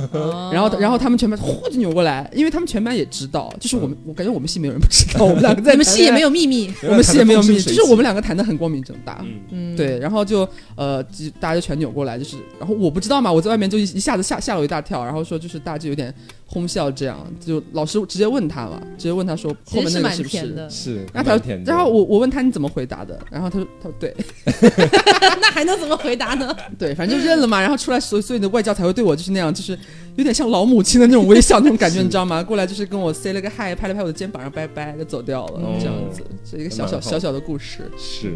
[0.51, 6.73] 然后然后他们全班呼就扭过来，因为他们全班也知道，就是我们我感觉我们系没有人不知道，我们两个在你们系也没有，秘密。
[6.83, 9.23] 我们系也没有秘密，就是我们两个谈的很光明正大。
[9.23, 16.13] 嗯，嗯，对，然后就呃，就大家就全扭过来，就是，然后我不知道嘛，我在外面就一一下子吓吓了我一大跳，然后说就是大家就有点
[16.45, 20.69] 哄笑，这样就老师直接问他了，直接问他说后面那个是不是？
[20.69, 24.15] 是，然后他然后我我问他你怎么回答的，然后他说他说对。
[25.41, 26.55] 那还能怎么回答呢？
[26.77, 29.77] 对，反正就认了嘛，然后出来所以所以的外教才会对我就是那样，就是
[30.15, 32.43] 有点像老母亲的那种微笑那种感觉，你知道吗？
[32.43, 35.77] 过来就是跟我 say 了个 hi，拍了拍我的肩膀，然后拜拜就走掉了，哦。
[35.79, 38.33] 这样子是一个小小小小的故事，是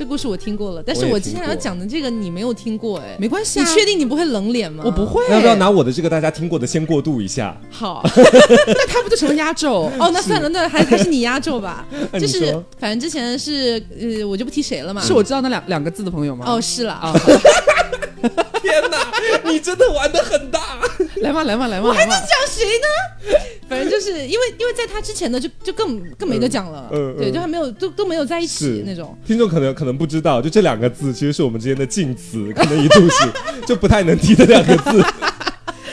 [0.00, 3.18] 这故事我听过了，但是我接下来要讲的这个你没有听过哎。
[3.18, 4.82] 没关系、你啊，确定你不会冷脸吗？
[4.86, 5.04] 我不。
[5.04, 5.22] 会？
[5.28, 7.54] 那要不要拿我的这个大家听过的先过渡一下？
[7.70, 9.92] 好， 那他不就成了压轴？
[9.98, 11.86] 哦，那算了，那还还是你压轴吧。
[12.18, 15.02] 就是反正之前是呃，我就不提谁了嘛。
[15.02, 16.46] 是我知道那两两个字的朋友吗？
[16.48, 17.12] 哦，是了啊，
[18.62, 20.80] 天哪，你真的玩的很大。
[21.16, 23.38] 来嘛来嘛来嘛还能，讲谁呢？
[23.70, 29.16] 反正就是因为因为在他之前呢，就就更更没得讲了，对，嗯嗯嗯就还没有都都没有在一起那种。
[29.24, 33.30] 听众可能可能不知道，就这两个字其实是我们之间的禁词，可能一度是
[33.64, 35.04] 就不太能提的两个字。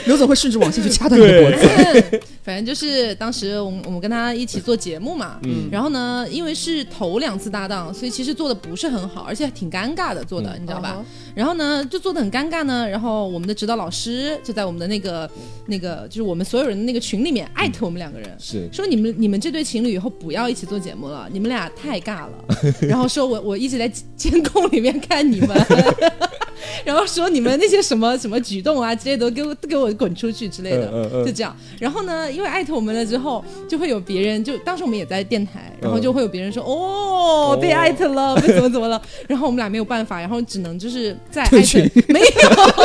[0.08, 2.20] 刘总会顺着网线去掐断你的脖子。
[2.42, 10.96] 反正就是当时我们我们跟他一起做节目嘛，嗯然后呢，因为是头两次搭档，所以其实做的不是很好，而且挺尴尬的做的，嗯你知道吧？
[10.98, 11.04] 嗯
[11.34, 15.30] 然后呢，就做的很尴尬呢，然后我们的指导老师就在我们的那个
[15.66, 18.28] 那个就是我们所有人的那个群里面艾特我们两个人。
[18.40, 22.32] 是说你们你们这对情侣以后不要一起做节目了，你们俩太尬了。
[22.80, 23.86] 然后说我我一直在
[24.16, 25.56] 监控里面看你们，
[26.84, 31.54] 然后说你们那些什么什么举动啊之类的都给我给我滚出去之类的，嗯嗯嗯就这样。
[31.80, 42.26] 然后呢，因为艾特我们了之后，就会有别人就当时我们也在电台，然后就会有别人说、 哦被艾特了，被怎么怎么了， 然后我们俩没有办法，然后只能就是在艾特退群没有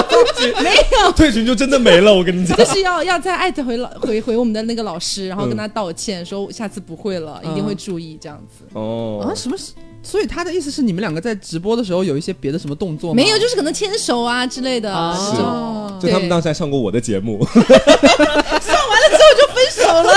[0.64, 0.72] 没
[1.04, 1.12] 有。
[1.14, 2.66] 退群就真的没了，我跟你讲就。
[2.66, 8.66] 是要要再艾特回老回回我们的那个老师，然后跟他道歉，说下次不会了，一定会注意这样子。
[8.74, 9.74] 哦啊，，什么是？
[10.04, 13.16] 所以他的意思是你们两个在直播的时候有一些别的什么动作吗？
[13.16, 15.98] 没有，就是可能牵手啊之类的，哦。
[16.02, 20.12] 就他们当时还上过我的节目， 上完了之后就分手了。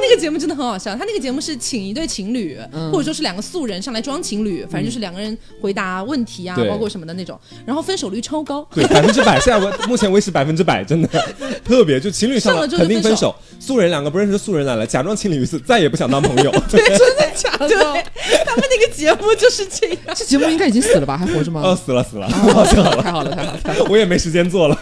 [0.00, 8.66] 他那个节目真的很好笑，他那个节目是请一对情侣，嗯或者说是两个素人上来装情侣，反正就是两个人回答问题啊，对包括什么的那种，然后分手率超高。
[8.74, 11.08] 对，百分之百，现在我 目前为止百分之百，真的
[11.62, 16.50] 特别，就情侣上了上了之后肯定分手， 素人两个不认识的素人来了，假装情侣一次，再也不想当朋友。
[16.66, 17.68] 真的假的？
[17.68, 17.76] 对，
[18.46, 19.98] 他们那个节目就是这样。
[20.14, 21.18] 这节目应该已经死了吧？
[21.18, 21.60] 还活着吗？
[21.62, 23.30] 哦，死了死了，太好了，太好了，
[23.62, 23.90] 太好了。
[23.90, 24.80] 我也没时间做了，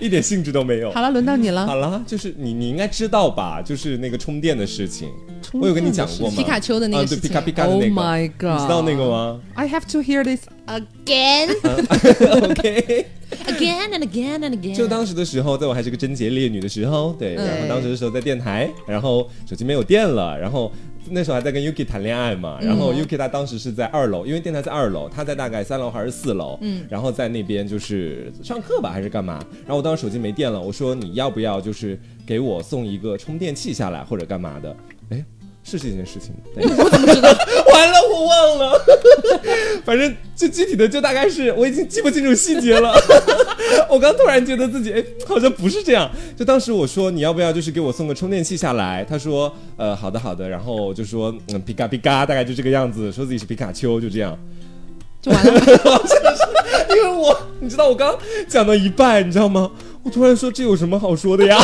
[0.00, 0.90] 一点兴致都没有。
[0.92, 1.66] 好了，轮到你了。
[1.66, 3.60] 好了，就是你，你应该知道吧？
[3.62, 5.08] 就是那个充电的事情，
[5.52, 6.36] 我有跟你讲过吗？
[6.36, 10.42] 皮卡丘的那个啊对，皮卡皮卡的 Oh 那个 my 你知道那个吗 I have to hear this。
[11.06, 14.74] Again,？OK，again and again and again。
[14.74, 20.70] 就当时的时候，在我还是个贞洁烈女的时候，对，嗯然后当时的时候在电台，然后手机没有电了，然后
[21.10, 34.95] 那时候还在跟 Yuki 谈恋爱嘛，然后 Yuki 他当时是在二楼，因为电台在二楼，他在大概三楼还是四楼，嗯，然后在那边就是上课吧还是干嘛，然后我当时手机没电了，我说你要不要就是给我送一个充电器下来或者干嘛的，哎。
[35.68, 36.84] 是这件事情 吗？
[36.84, 37.28] 我怎么知道？
[37.72, 38.80] 完了，我忘了。
[39.84, 42.94] 反正就具体的就大概是，我已经记不清楚细节了。
[43.90, 46.08] 我刚突然觉得自己哎，好像不是这样。
[46.36, 49.04] 就当时我说你要不要就是给我送个充电器下来？
[49.08, 54.38] 他说呃好的好的，然后就说嗯皮卡皮卡，大概就这个样子，说自己是皮卡丘，就这样。
[55.20, 55.52] 就完了。
[56.90, 58.16] 因为我你知道我刚
[58.48, 59.70] 讲到一半，你知道吗？
[60.04, 61.58] 我突然说这有什么好说的呀？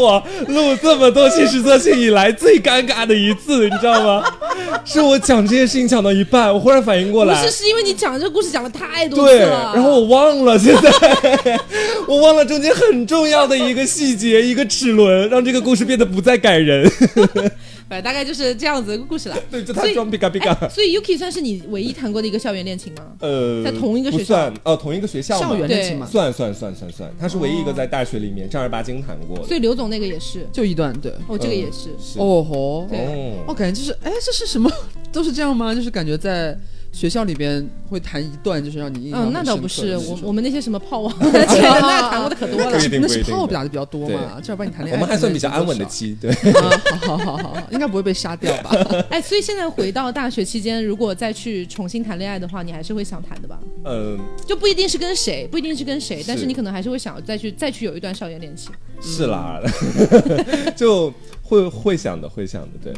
[0.00, 4.24] 我录这么多期实测性以来最尴尬的一次，你知道吗？
[4.84, 9.72] 是我讲这件事情讲到一半，我忽然反应过来，不是，是因为你讲这个故事讲了太多次对，了。
[9.74, 10.90] 然后我忘了，现在
[12.08, 16.90] 我忘了中间很重要的一个细节，一个齿轮，让这个故事变得不再感人。
[17.90, 19.36] 反正大概就是这样子一个故事了。
[19.50, 20.52] 对，就他装皮卡皮卡。
[20.60, 23.04] 哎所以 Yuki 算是你唯一谈过的一个校园恋情吗？
[23.18, 29.44] 呃，在同一个学校不算哦，同一个学校校园恋情吗，算算算算算，他是唯一一个在大学里面正儿八经谈过的。
[29.44, 31.12] 所以刘总那个也是，就一段对。
[31.26, 31.90] 哦，这个也是。
[31.98, 34.70] 是哦吼，对哦我感觉就是，哎，这是什么？
[35.10, 35.74] 都是这样吗？
[35.74, 36.56] 就是感觉在
[36.92, 46.16] 学校里边会谈一段，就是让你印象嗯，那倒不是，我我们那些什么炮王 那谈过的可多了那是炮打的比较多嘛，正儿八经谈恋爱，我们还算比较安稳的期。
[46.20, 46.70] 对，啊，
[47.02, 48.70] 好好好好好，应该不会被杀掉吧？
[49.08, 53.58] 哎，所以现在回到大学期间，如果再去重新谈恋爱的话，你还是会想谈的吧？
[53.84, 58.72] 嗯，就不一定是跟谁，不一定是跟谁，但是你可能还是会想再去再去有一段校园恋情。
[59.00, 59.60] 是啦，
[60.76, 61.12] 就
[61.42, 62.92] 会会想的，会想的，对。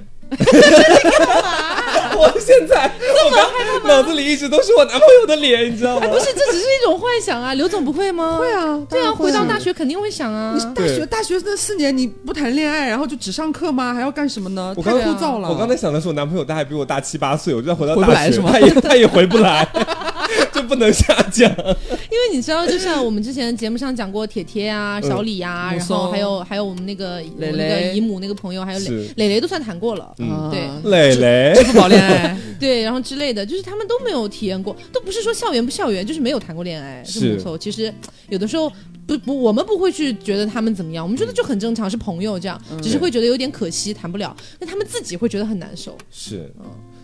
[2.19, 2.91] 我现在
[3.25, 6.09] 我刚脑子里一直都是我男朋友的脸，你知道吗哎，？
[6.09, 7.55] 不是，这只是一种幻想啊。
[7.63, 8.39] 刘总不会吗？
[8.39, 10.75] 会啊，对啊，回到大学肯定会想啊你。
[10.75, 13.93] 大学大学那四年你不谈恋爱，然后就只上课吗？
[13.95, 14.75] 还要干什么呢？
[14.83, 15.49] 太我刚枯燥了。
[15.49, 19.67] 我刚才想的是，我男朋友大概比我大七八岁，我就要回到大学，来是吗他也他也回不来，
[20.55, 21.51] 就不能下降。
[21.57, 28.99] 因为你知道，就像我们之前节目上讲过铁铁啊、嗯小李啊，母然后还有还有我们那个那个姨母那个朋友，还有是。
[29.17, 30.15] 磊磊磊都算谈过了。
[30.19, 30.61] 嗯对。
[30.61, 37.03] 啊磊磊支付宝恋爱， 对，然后之类的，就是他们都没有体验过，都不是说校园不校园，就是没有谈过恋爱。
[37.05, 37.21] 是。
[37.21, 37.93] 这么说，其实
[38.29, 38.71] 有的时候
[39.07, 44.37] 不不，我们不会去觉得他们怎么样，我们觉得就很正常，是朋友这样，只是会觉得有点可惜，谈不了。
[44.59, 45.97] 那他们自己会觉得很难受。
[46.11, 46.53] 是，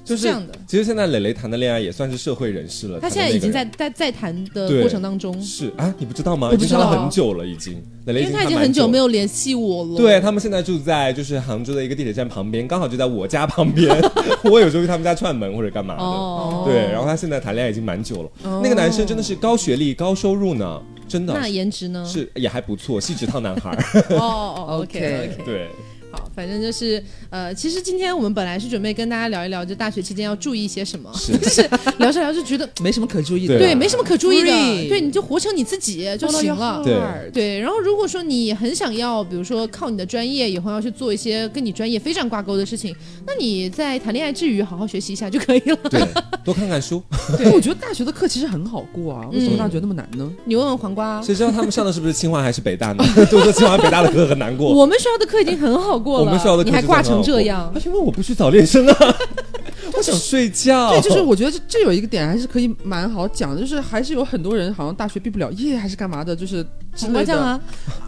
[0.09, 0.53] 就是这样的。
[0.67, 6.49] 其实现在磊磊谈的恋爱也算是社会人士了，他现在已经在在在谈的过程当中，是啊，你不知道吗？
[6.51, 7.83] 我不知道已经谈了很久了，已经。
[8.07, 8.99] 磊磊因为他已经很久没。
[8.99, 9.97] 有联系我了。
[9.97, 13.89] 对他们现在住在就是杭州的一个地铁站旁边，刚好就在我家旁边。
[14.43, 16.03] 我有时候去他们家串门或者干嘛的。
[16.03, 18.61] 哦，对，然后他现在谈恋爱已经蛮久了。
[18.63, 22.05] 那个男生真的是高学历、高收入呢，真的那颜值呢？
[22.05, 24.17] 是也还不错，细直烫男孩儿。
[24.17, 25.69] 哦哦 OK OK，对，
[26.11, 31.63] 好，反正就是呃，其实今天我们本来是准备跟大家聊一聊，就大学期间要注意一些什么，是
[31.99, 33.59] 聊着聊着觉得没什么可注意的。
[33.59, 36.83] 对对没什么可注意的，对，你就活成你自己就行了。
[36.83, 42.95] 对对，然后如果说你很想要，比如说靠你的专业以后要去做一些跟你专业非常挂钩的事情，
[43.27, 45.77] 那你在谈恋爱之余好好学习一下就可以了。
[45.91, 46.01] 对，
[46.43, 47.03] 多看看书。
[47.37, 50.31] 对，我觉得大学的课其实很好过啊，为什么嗯大学那么难呢？
[50.47, 53.05] 你问问黄瓜，谁知道他们上的是不是清华还是北大呢？
[53.31, 54.73] 都说清华北大的课很难过。
[54.73, 59.17] 我们学校的课已经很好过了，我们学校的你还挂成这样啊，因为我不去早恋生啊，
[59.95, 60.91] 我想睡觉。
[60.91, 66.67] 对，就是我觉得这这有一个点还是可以蛮好讲的，就是还是有很多人好像大学毕不了业还是干嘛的，就是。
[67.01, 67.61] 黄瓜酱啊，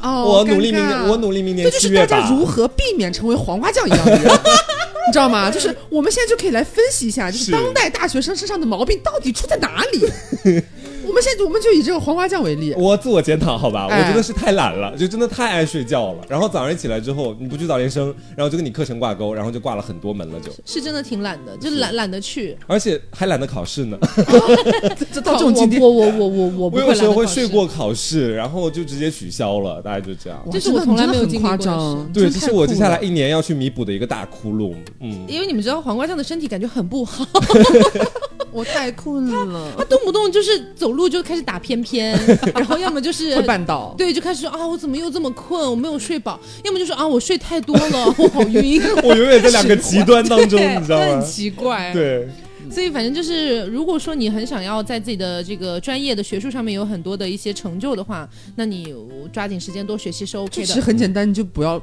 [0.03, 1.95] 哦，我努力明年，我努力明年这就是。
[1.95, 4.23] 大家如何避免成为黄瓜酱一样的人，
[5.07, 5.49] 你知道吗？
[5.49, 10.61] 就是我们现在就可以来分析一下，就是是当代大学生身上的毛病到底出在哪里。
[11.11, 16.25] 我们现在我们就以这个黄瓜酱为例，我自我检讨，好吧，哎我真的是太懒了，就真的太爱睡觉了。
[16.29, 22.57] 然后早上起来之后，你不去早练生，然后就跟你课程挂钩，然后就挂了很多门了就，是真的挺懒的，就懒懒得去。
[22.69, 23.99] 而且还懒得考试呢。
[25.25, 30.41] 到这种境地，我我我我我我不会我有时候会睡过考试，然后就直接取消了，大概就这样。
[30.53, 32.09] 这是我从来没有经历过夸张。
[32.13, 34.75] 对，这是我接下来一年要去弥补的一个大窟窿。
[35.01, 37.27] 嗯，因为你们知道黄瓜酱的身体感觉很不好，
[38.53, 42.19] 我太困了，他动不动就是走路就开始打偏偏，
[42.55, 43.95] 然后要么就是会绊倒。
[43.97, 45.71] 对，就开始说啊，我怎么又这么困？
[45.71, 46.39] 我没有睡饱。
[46.65, 48.83] 要么就说啊，我睡太多了， 我好晕。
[49.03, 51.25] 我永远在两个极端当中，对你知道吗很？
[51.25, 52.29] 奇怪。，对，
[52.71, 58.95] 所以反正就是，如果说你很想要在自己的这个专业的学术上面有很多的一些成就的话，那你
[59.33, 60.81] 抓紧时间多学习是 OK 的其实。
[60.81, 61.81] 很简单，你就不要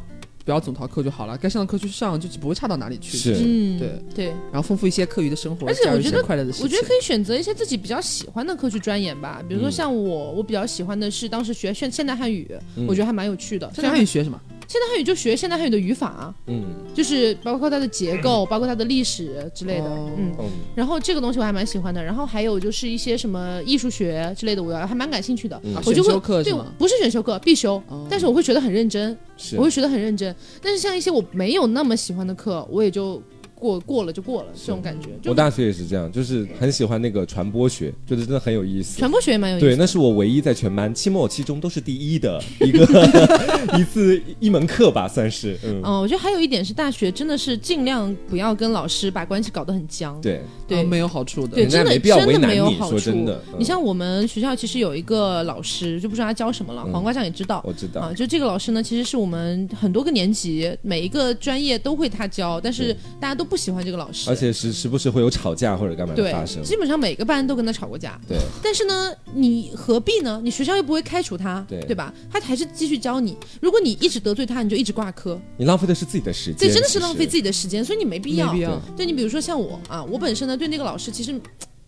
[0.48, 3.18] 不要总逃课就好了，该上的课去上，就不会差到哪里去。
[3.18, 6.64] 是嗯，对对，然后丰富一些课余的生活，而且加入一些我觉得快乐的事情。
[6.64, 9.44] 我觉得可以选择一些自己比较喜欢的课去钻研吧。
[9.46, 13.70] 比如说嗯像我，我比较喜欢的是当时学现现代汉语，嗯我觉得还蛮有趣的。
[13.76, 14.42] 现代汉语学什么？
[14.68, 20.36] 现代汉语就学现代汉语的语法啊，嗯就是包括它的结构， 包括它的历史之类的，哦嗯。
[20.40, 20.46] 嗯，
[20.76, 25.60] 然后这个东西我还蛮喜欢的，然后还有就是一些什么艺术学之类的，我还蛮感兴趣的。
[25.86, 29.18] 我就会选修课是对吗？，不是选修课必修，哦但是我会学得很认真，
[29.58, 30.36] 我会学得很认真。
[30.62, 33.22] 但是像一些我没有那么喜欢的课，我也就
[33.60, 35.10] 过过了就过了，这种感觉。
[35.26, 38.98] 我大学也是这样，就是很喜欢那个传播学，觉得真的很有意思。
[39.00, 42.86] 传播学也蛮有意思对，那是我唯一在全班期末、期中都是第一的一个
[43.78, 50.20] 一次一门课吧，算是嗯，嗯，我觉得还有一点是，大学真的是尽量不要跟老师把关系搞得很僵。
[50.22, 51.56] 对，对啊没有好处的。
[51.56, 52.98] 对，真的没必要真的为难你没有好处。
[52.98, 57.62] 说真的嗯你像我们学校其实有一个老师，就不知道他教什么了，嗯黄瓜酱也知道。
[57.66, 64.30] 我知道啊，，就这个老师呢，其实是我们很多个年级每一个专业都会他教，但是大家都不喜欢这个老师。
[64.30, 68.20] 而且时时不时会有吵架或者干嘛发生，基本上每个班都跟他吵过架。
[68.28, 70.40] 对，但是呢，你何必呢？
[70.44, 72.14] 你学校又不会开除他，对吧？
[72.30, 73.38] 他还是继续教你。
[73.62, 78.52] 如果你一直得罪他，你就一直挂科，你浪费的是自己的时间，这真的是浪费自己的时间，所以你没必要。
[78.52, 78.80] 没必要。
[78.96, 81.40] 对你比如说像我啊，我本身呢对那个老师其实。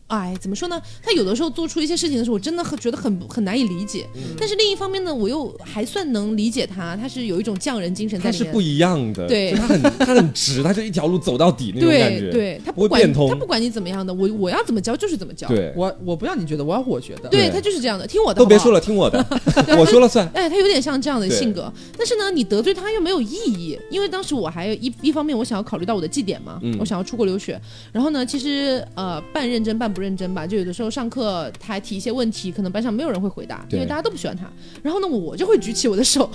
[0.10, 0.80] 哎，怎么说呢？
[1.02, 4.08] 他有的时候做出一些事情的时候，我真的很觉得很很难以理解。
[4.16, 8.46] 嗯但是另一方面呢，我又还算能理解他，他是有一种匠人精神在里面。
[8.46, 15.48] 它是不一样的，对他很他很直，他就一条路走到底那种感觉，对对，他不会管变通他不管你怎么样的，我我要怎么教就是怎么教。
[15.48, 17.30] 对，我我不要你觉得，我要我觉得。
[17.30, 18.40] 对对他就是这样的，听我的。
[18.40, 18.44] 了。
[18.44, 19.24] 都别说了，听我的，
[19.78, 20.28] 我说了算。
[20.34, 27.60] 哎，他有点像这样的性格，但是呢，你得罪他又没有意义，因为当时我还有一一方面，我想要考虑到我的绩点嘛，嗯我想要出国留学，
[27.92, 34.50] 然后呢，其实呃，半认真半不认真吧，就有的时候上课他还提一些问题，可能班上没有人会回答，因为大家都不喜欢他，
[34.82, 36.30] 然后呢，我就会举起我的手，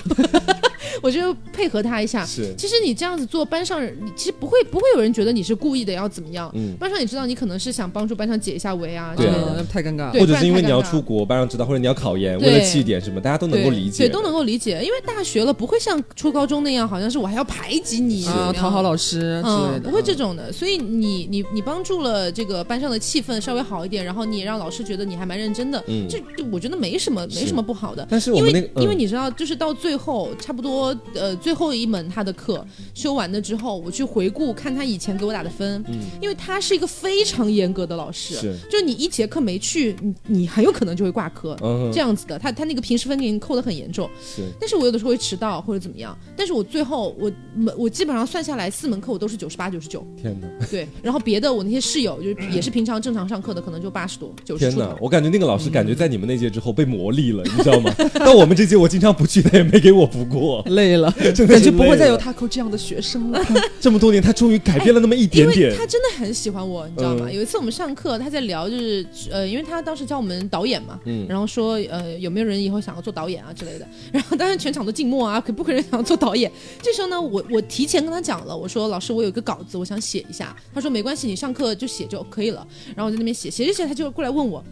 [1.05, 2.25] 我就配合他一下。
[2.25, 9.65] 是，其实你这样子做，班上你其实不会不会有人觉得你是故意的要怎么样，嗯，班上也知道你可能是想帮助班上解一下围啊之对啊类的。
[9.65, 10.13] 太尴尬了。
[10.13, 20.53] 对或者是因为你要出国，班上知道，或者你要考研，为了绩点什么，大家都能够理解，对，都能够理解，因为大学了不会像初高中那样，好像是我还要排挤你啊，讨好老老师之类嗯，的，不会这种的。
[20.53, 28.07] 所以你你你帮助了这个班上的气氛稍微好一点，然后你也让老师觉得你还蛮认真的，嗯这这我觉得没什么没什么不好的。
[28.09, 32.65] 但是我因为因为你知道，就是到最后差不多呃最后一门他的课
[32.95, 36.01] 修完了之后，我去回顾看他以前给我打的分，嗯。
[36.21, 41.57] 因为他是一个非常严格的老师，是，就你一节课没去，你你很有可能就会挂科。
[41.63, 47.31] 嗯这样子的，他他那个平时分给你扣的很严重，是，但是我有的时候会迟到或者怎么样，但是我最后我
[47.77, 54.97] 我基本上算下来四门课我都是九十八九十九，天哪，对，然后别的我那些室友就是也是平常正常上课的，可能就八十多九十天哪，。
[55.01, 57.93] 我感觉那个老师感觉在你们那届之后被磨砺了，你知道吗？
[58.25, 60.63] 到我们这届，我经常不去，他也没给我补过。
[60.75, 63.45] 累了， 真的感觉不会再有他扣这样的学生了。
[63.81, 65.75] 这么多年，他终于改变了那么一点因为点。
[65.77, 67.27] 他真的很喜欢我，你知道吗？
[67.29, 76.51] 嗯有一次我们上课，他在聊，就是呃，因为他当时教我们导演嘛，嗯然后说呃有没有人以后想要做导演啊之类的， 然后当时全场都静默啊，可不可能想要做导演？
[76.83, 80.55] 这时候呢，我我提前跟他讲了，我说老师，我有一个稿子，我想写一下。
[80.75, 82.67] 他说没关系，你上课就写就可以了。
[82.95, 84.63] 然后我在那边写，写着写，他就过来问我。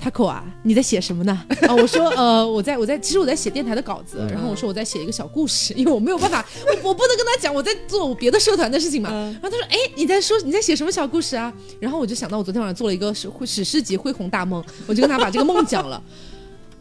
[0.00, 1.32] Taco 啊，你在写什么呢？
[1.62, 9.10] 啊， 我说呃，我在我在，其实我在写电台的稿子，然后我说我在写一个小故事， 因为我没有办法，我我不能跟他讲我在做我别的社团的事情嘛。
[9.10, 11.52] 然后他说，哎，你在说你在写什么小故事啊？
[11.80, 16.02] 然后我就想到我昨天晚上做了一个史史诗级恢宏大梦，我就跟他把这个梦讲了。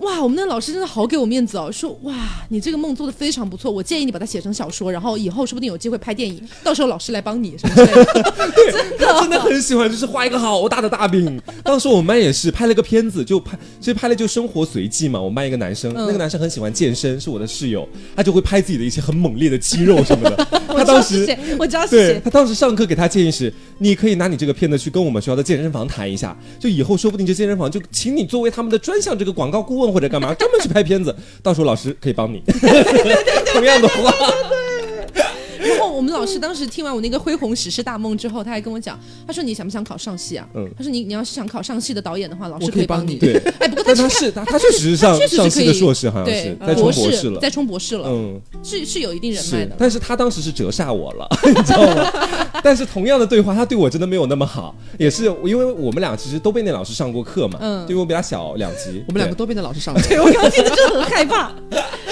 [0.04, 2.14] 哇，我们那老师真的好给我面子哦，说哇，
[2.50, 8.34] 你这个梦做的非常不错，我建议你把它写成小说，然后以后说不定有机会拍电影，到时候老师来帮你什么之类的。
[8.72, 11.42] 真的，真的很喜欢，就是画一个好大的大饼。
[11.64, 15.20] 当时我们班也是拍了个片子，就拍，其实拍了就生活随记嘛。
[15.20, 20.48] 我们班一个男生，嗯那个男生很喜欢健身，是我的室友，他就会拍自己的一些很猛烈的肌肉什么的。
[20.68, 22.22] 他当时，我知道是谁。
[22.24, 32.42] 他当时上课给他建议是，你可以拿你这个片子去跟我们学校的健身房谈一下，就以后说不定这健身房就请你作为他们的专项这个广告顾问或者干嘛，专门去拍片子，到时候老师可以帮你。
[33.54, 34.12] 同样的话，
[35.74, 40.48] 然后我们老师当时听完我那个恢宏史诗大梦之后，他还跟我讲，他说你想不想考上戏啊？
[40.56, 47.40] 嗯他说你你要是想考上戏的导演的话，老师可以帮帮你对，哎，不过但他他是他他确实是上确实是上戏的可以硕士，好像对是在冲博博士了。
[47.40, 49.76] 在冲博士了，嗯，是是有一定人脉的，。
[49.78, 52.12] 但是他当时是折煞我了， 你知道吗？
[52.64, 61.52] 但是同样的对话，他对我真的没有那么好，也是因为我们俩其实都被那老师上过课嘛，嗯就因为我比他小两级，我们两个都被那老师上过对我刚刚听着就很害怕。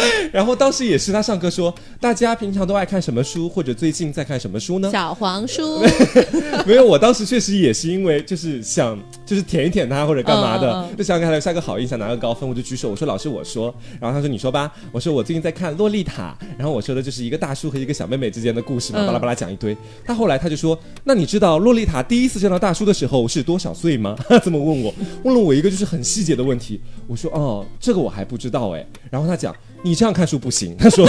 [0.31, 4.89] 然后当时也是他上课说，大家平常都爱看什么书，或者最近在看什么书呢？
[4.91, 5.81] 小黄书，
[6.65, 19.75] 没有，我当时确实也是因为就是想就是舔一舔他或者干嘛的，就想给他留下个好印象，拿个高分，我就举手，我说老师我说，然后他说你说吧，我说我最近在看《洛丽塔》，然后我说的就是一个大叔和一个小妹妹之间的故事嘛，嗯巴拉巴拉讲一堆。
[20.05, 24.15] 他后来他就说，那你知道洛丽塔第一次见到大叔的时候是多少岁吗？
[24.27, 24.93] 他 这么问我，
[25.23, 29.55] 问了我一个就是很细节的问题，我说哦，这个我还不知道哎，然后他讲。
[29.83, 31.05] 你这样看书不行，他说，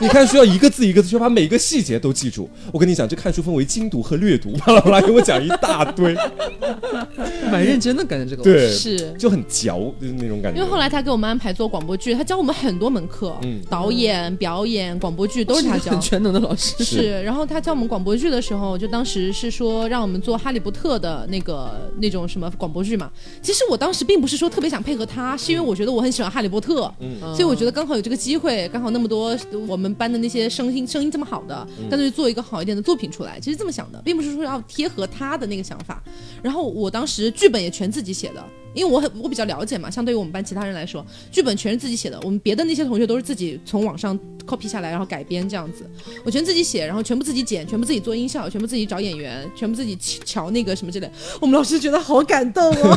[0.00, 2.48] 你看书要一个字一个字，就把每个细节都记住。
[2.72, 6.14] 我跟你讲，这看书分为精读和略读，巴拉巴拉给我讲一大堆。
[7.50, 10.60] 蛮认真的，感觉这个对，是就很嚼，就是那种感觉。
[10.60, 16.00] 因为后来他给我们安排做广播剧，他教我们很多门课，嗯导演、表演、广播剧都是他教很。
[16.00, 16.84] 全能的老师。
[16.84, 23.10] 是，然后他教我们广播剧的时候，就当时是说让我们做《哈利波特》的那个那种什么广播剧嘛。
[23.42, 29.36] 其实我当时并不是说特别想配合他，是因为我觉得我很喜欢《哈利波特》，嗯所以我觉得刚好有这个机会，刚好那么多
[29.66, 33.38] 我们班的那些声音声音这么好的，嗯干脆做一个好一点的作品出来。
[33.40, 36.02] 其实这么想的，并不是说要贴合他的那个想法。
[36.42, 42.20] 然后我当时剧本也全自己写的，因为我很我比较了解嘛，相对于我们班其他人来说，剧本全是自己写的。
[42.22, 45.88] 我们别的那些同学都是自己从网上 copy 下来，然后改编这样子。
[46.24, 51.10] 我全自己写，然后全部自己剪，全部自己做音效，全部自己找演员，全部自己瞧那个什么之类。
[51.40, 52.96] 我们老师觉得好感动哦，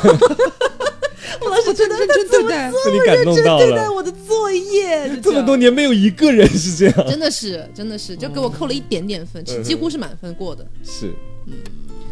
[1.41, 3.91] 我们老师真的认真对待，被你感动到对待了。
[3.91, 9.63] 我的作业，这么多年没有一个人是这样，真的是，真的是，就给我扣了一点点分，嗯。
[9.63, 10.65] 几乎是满分过的。
[10.83, 11.13] 是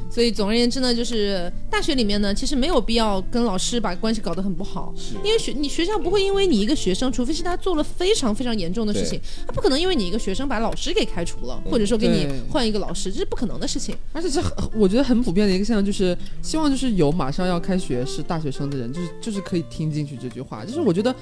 [0.10, 13.96] 所以总而言之呢，就是大学里面呢，其实没有必要跟老师把关系搞得很不好，是因为学你学校不会因为你一个学生，除非是他做了非常非常严重的事情，他不可能因为你一个学生把老师给开除了，或者说给你换一个老师，这是不可能的事情。
[14.14, 20.66] 而且这很我觉得很普遍的一个现象就是，希望就是有马上要开学是大学生的人，就是就是可以听进去这句话。
[20.66, 21.14] 就是我觉得，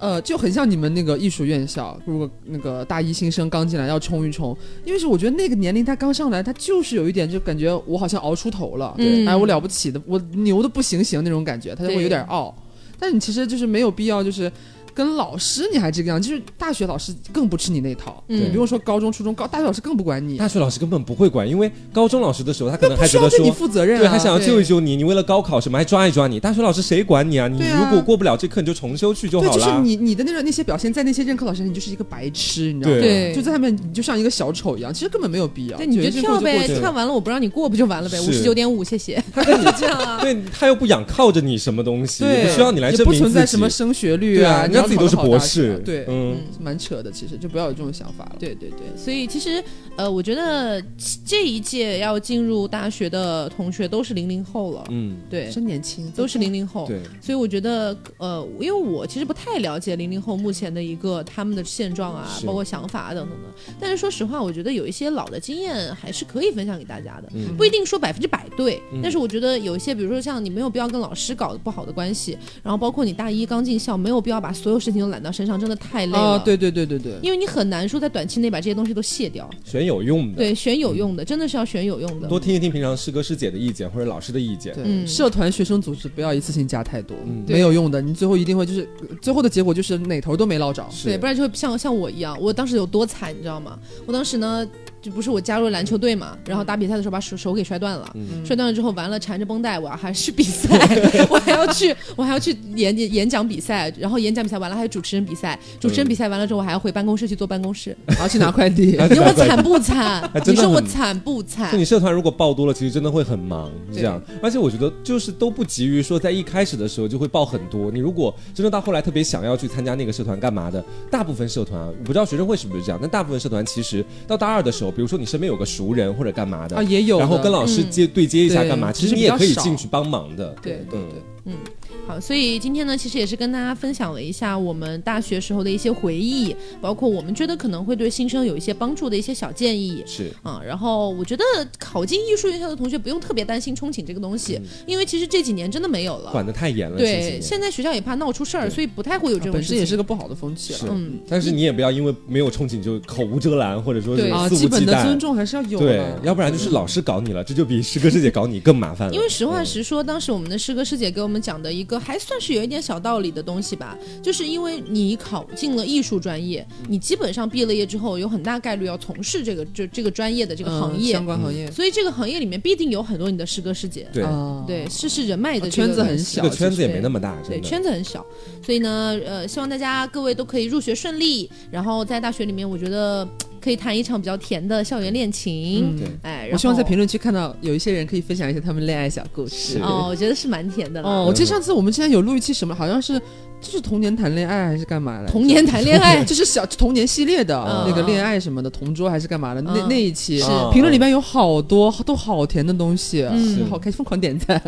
[0.00, 12.52] 呃，就很像你们那个艺术院校，如果那个大一新生刚进来要冲一冲，因为是我觉得那个年龄他刚上来，他就是有一点就感觉我好像熬出头了，嗯哎，我了不起的，我牛的不行行那种感觉，他就会有点傲。
[12.98, 14.50] 但你其实就是没有必要就是。
[14.94, 23.50] 跟老师你还这个样，就是大学老师更不吃你那套，嗯你不用说高中、初中，高大学老师更不管你，大学老师根本不会管，因为高中老师的时候，他可能还觉得说。
[23.60, 26.40] 负责任、啊，对，还想要救一救你，你为了高考什么还抓一抓你？
[26.40, 27.46] 大学老师谁管你啊？
[27.46, 29.66] 你如果过不了这课，你就重修去就对，好啦。
[29.66, 33.00] 就是你你的那种那些表现，在那些任课老师眼里，你就是一个白痴，你知道吗？
[33.02, 35.76] 对就在他们你就像一个小丑一样，其实根本没有必要。
[35.78, 38.16] 那，你就跳呗跳完了我不让你过不就完了呗？
[38.16, 40.20] 是五十九点五，谢谢，他跟你就这样啊。
[40.22, 43.20] 对他又不仰靠着你什么东西，也，不需要你来证明自己。
[43.20, 45.82] 存在什么升学率对啊，你要人家自己都是考得好大学博士。
[45.84, 48.36] 对，嗯，蛮扯的，其实就不要有这种想法了。
[48.38, 49.62] 对对对，所以其实
[49.96, 50.82] 呃，我觉得
[51.26, 56.86] 这一届要进入大学的同学都是零零后了，嗯，对，真年轻，都是零零后。
[56.86, 63.74] 对，所以我觉得，呃，因为我其实不太了解零零后目前的一个他们的现状啊，包括想法啊等等的。
[63.78, 76.18] 但是说实话，我觉得有一些老的经验还是可以分享给大家的，嗯不一定说百分之百对，嗯但是我觉得有一些，比如说像你没有必要跟老师搞不好的关系，然后包括你大一刚进校，没有必要把所所有事情都揽到身上，真的太累了。
[76.18, 79.50] 啊，对对对对对，因为你很难说在短期内把这些东西都卸掉。
[79.80, 82.28] 选有用的，对，选有用的，真的是要选有用的。
[82.28, 84.74] 多听一听平常师哥师姐的意见或者老师的意见。
[84.74, 88.86] 对，嗯社团、学生组织不要一次性加太多，嗯没有用的，你最后一定会就是
[89.22, 90.86] 最后的结果就是哪头都没捞着。
[91.02, 93.78] 对，不然就会像像我一样，我当时有多惨，你知道吗？
[94.04, 94.68] 我当时呢，
[95.02, 98.44] 就不是我加入了篮球队嘛，然后打比赛的时候把手手给摔断了，嗯。
[98.44, 100.68] 摔断了之后完了缠着绷带，我还是比赛，
[101.30, 110.30] 我还要去，我还要去演演演讲比赛，然后演讲比赛完了还有主持人比赛，主持人比赛完了之后我还要回办公室去做办公室，然后去拿快递， 哎你说我惨不惨？
[110.46, 111.72] 你说我惨不惨？
[111.72, 111.78] 就？
[111.78, 114.20] 你社团如果报多了，其实真的会很忙，这样。
[114.42, 117.90] 而且我觉得就是都不急于说在一开始的时候就会报很多。
[117.90, 130.54] 你如果真的到后来特别想要去参加那个社团干嘛的，大部分社团啊，我不知道学生会是不是这样，但大部分社团其实到大二的时候，比如说你身边有个熟人或者干嘛的啊，也有，然后跟老师接、对接一下干嘛，其实你也可以进去帮忙的。
[130.62, 130.98] 对对
[131.44, 131.54] 嗯。
[131.64, 140.02] 对，好，所以今天呢，其实也是跟大家分享了一下我们大学时候的一些回忆，包括我们觉得可能会对新生有一些帮助的一些小建议。
[140.06, 140.32] 是。
[140.42, 141.44] 啊、然后我觉得
[141.78, 146.30] 考进艺术院校的同学不用特别担心憧憬这个东西，因为其实这几年真的没有了。
[146.30, 150.78] 管得太严了，对，现在学校也怕闹出事儿，所以不太会有这种本身也是个不好的风气了。
[150.90, 155.00] 嗯，但是你也不要因为没有憧憬就口无遮拦，或者说是对啊，基本的。
[155.00, 159.14] 尊重还是要有对的，，要不然就是老师搞你了，这就比师哥师姐搞你更麻烦了。
[159.14, 174.06] 因为实话嗯实说，当时我们的师哥师姐给我们讲的一个还算是有一点小道理的东西吧，就是因为你考进了艺术专业，你基本上毕了业之后，有很大概率要从事这个这这个专业的这个行嗯业，相关行业，所以这个行业里面必定有很多你的师哥师姐。
[174.12, 177.60] 对，啊对，是是人脉的这圈子很小这个圈子也没那么大，对。
[177.60, 178.24] 圈子很小，
[178.64, 183.26] 所以呢，呃，希望大家各位都可以入学顺利，然后在大学里面，我觉得
[183.60, 185.96] 可以谈一场比较甜的校园恋情。
[185.96, 189.78] 嗯对哎，我希望在评论论区看到有一些人可以分享一些他们恋爱小故事。
[189.80, 191.08] 哦，我觉得是蛮甜的了。
[191.08, 193.20] 哦，我记得上次我们之前有录一期什么，好像是
[193.60, 195.28] 就是童年谈恋爱还是干嘛的？
[195.28, 199.60] 童年谈恋爱就是小童年系列的嗯那个恋爱什么的，同桌还是干嘛的？
[199.60, 204.60] 那嗯那一期是哦评论里边有好多都好甜的东西，嗯好开心，疯狂点赞。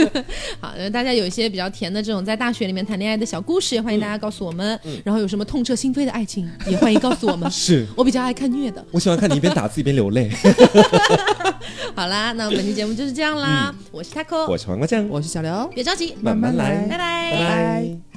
[0.60, 4.78] 好，呃大家有一些比较甜的这种在大学里面谈恋爱的小故事，也欢迎大家告诉我们。
[5.02, 7.50] 然后有什么痛彻心扉的爱情，也欢迎告诉我们。
[7.52, 8.84] 是我比较爱看虐的。
[8.90, 10.30] 我喜欢看你一边打字一边流泪。
[11.96, 13.74] 好啦，那本期节目就是这样啦。
[13.90, 18.13] 我是 taco，我是黄瓜酱，我是小刘，别着急，慢慢来拜拜拜拜。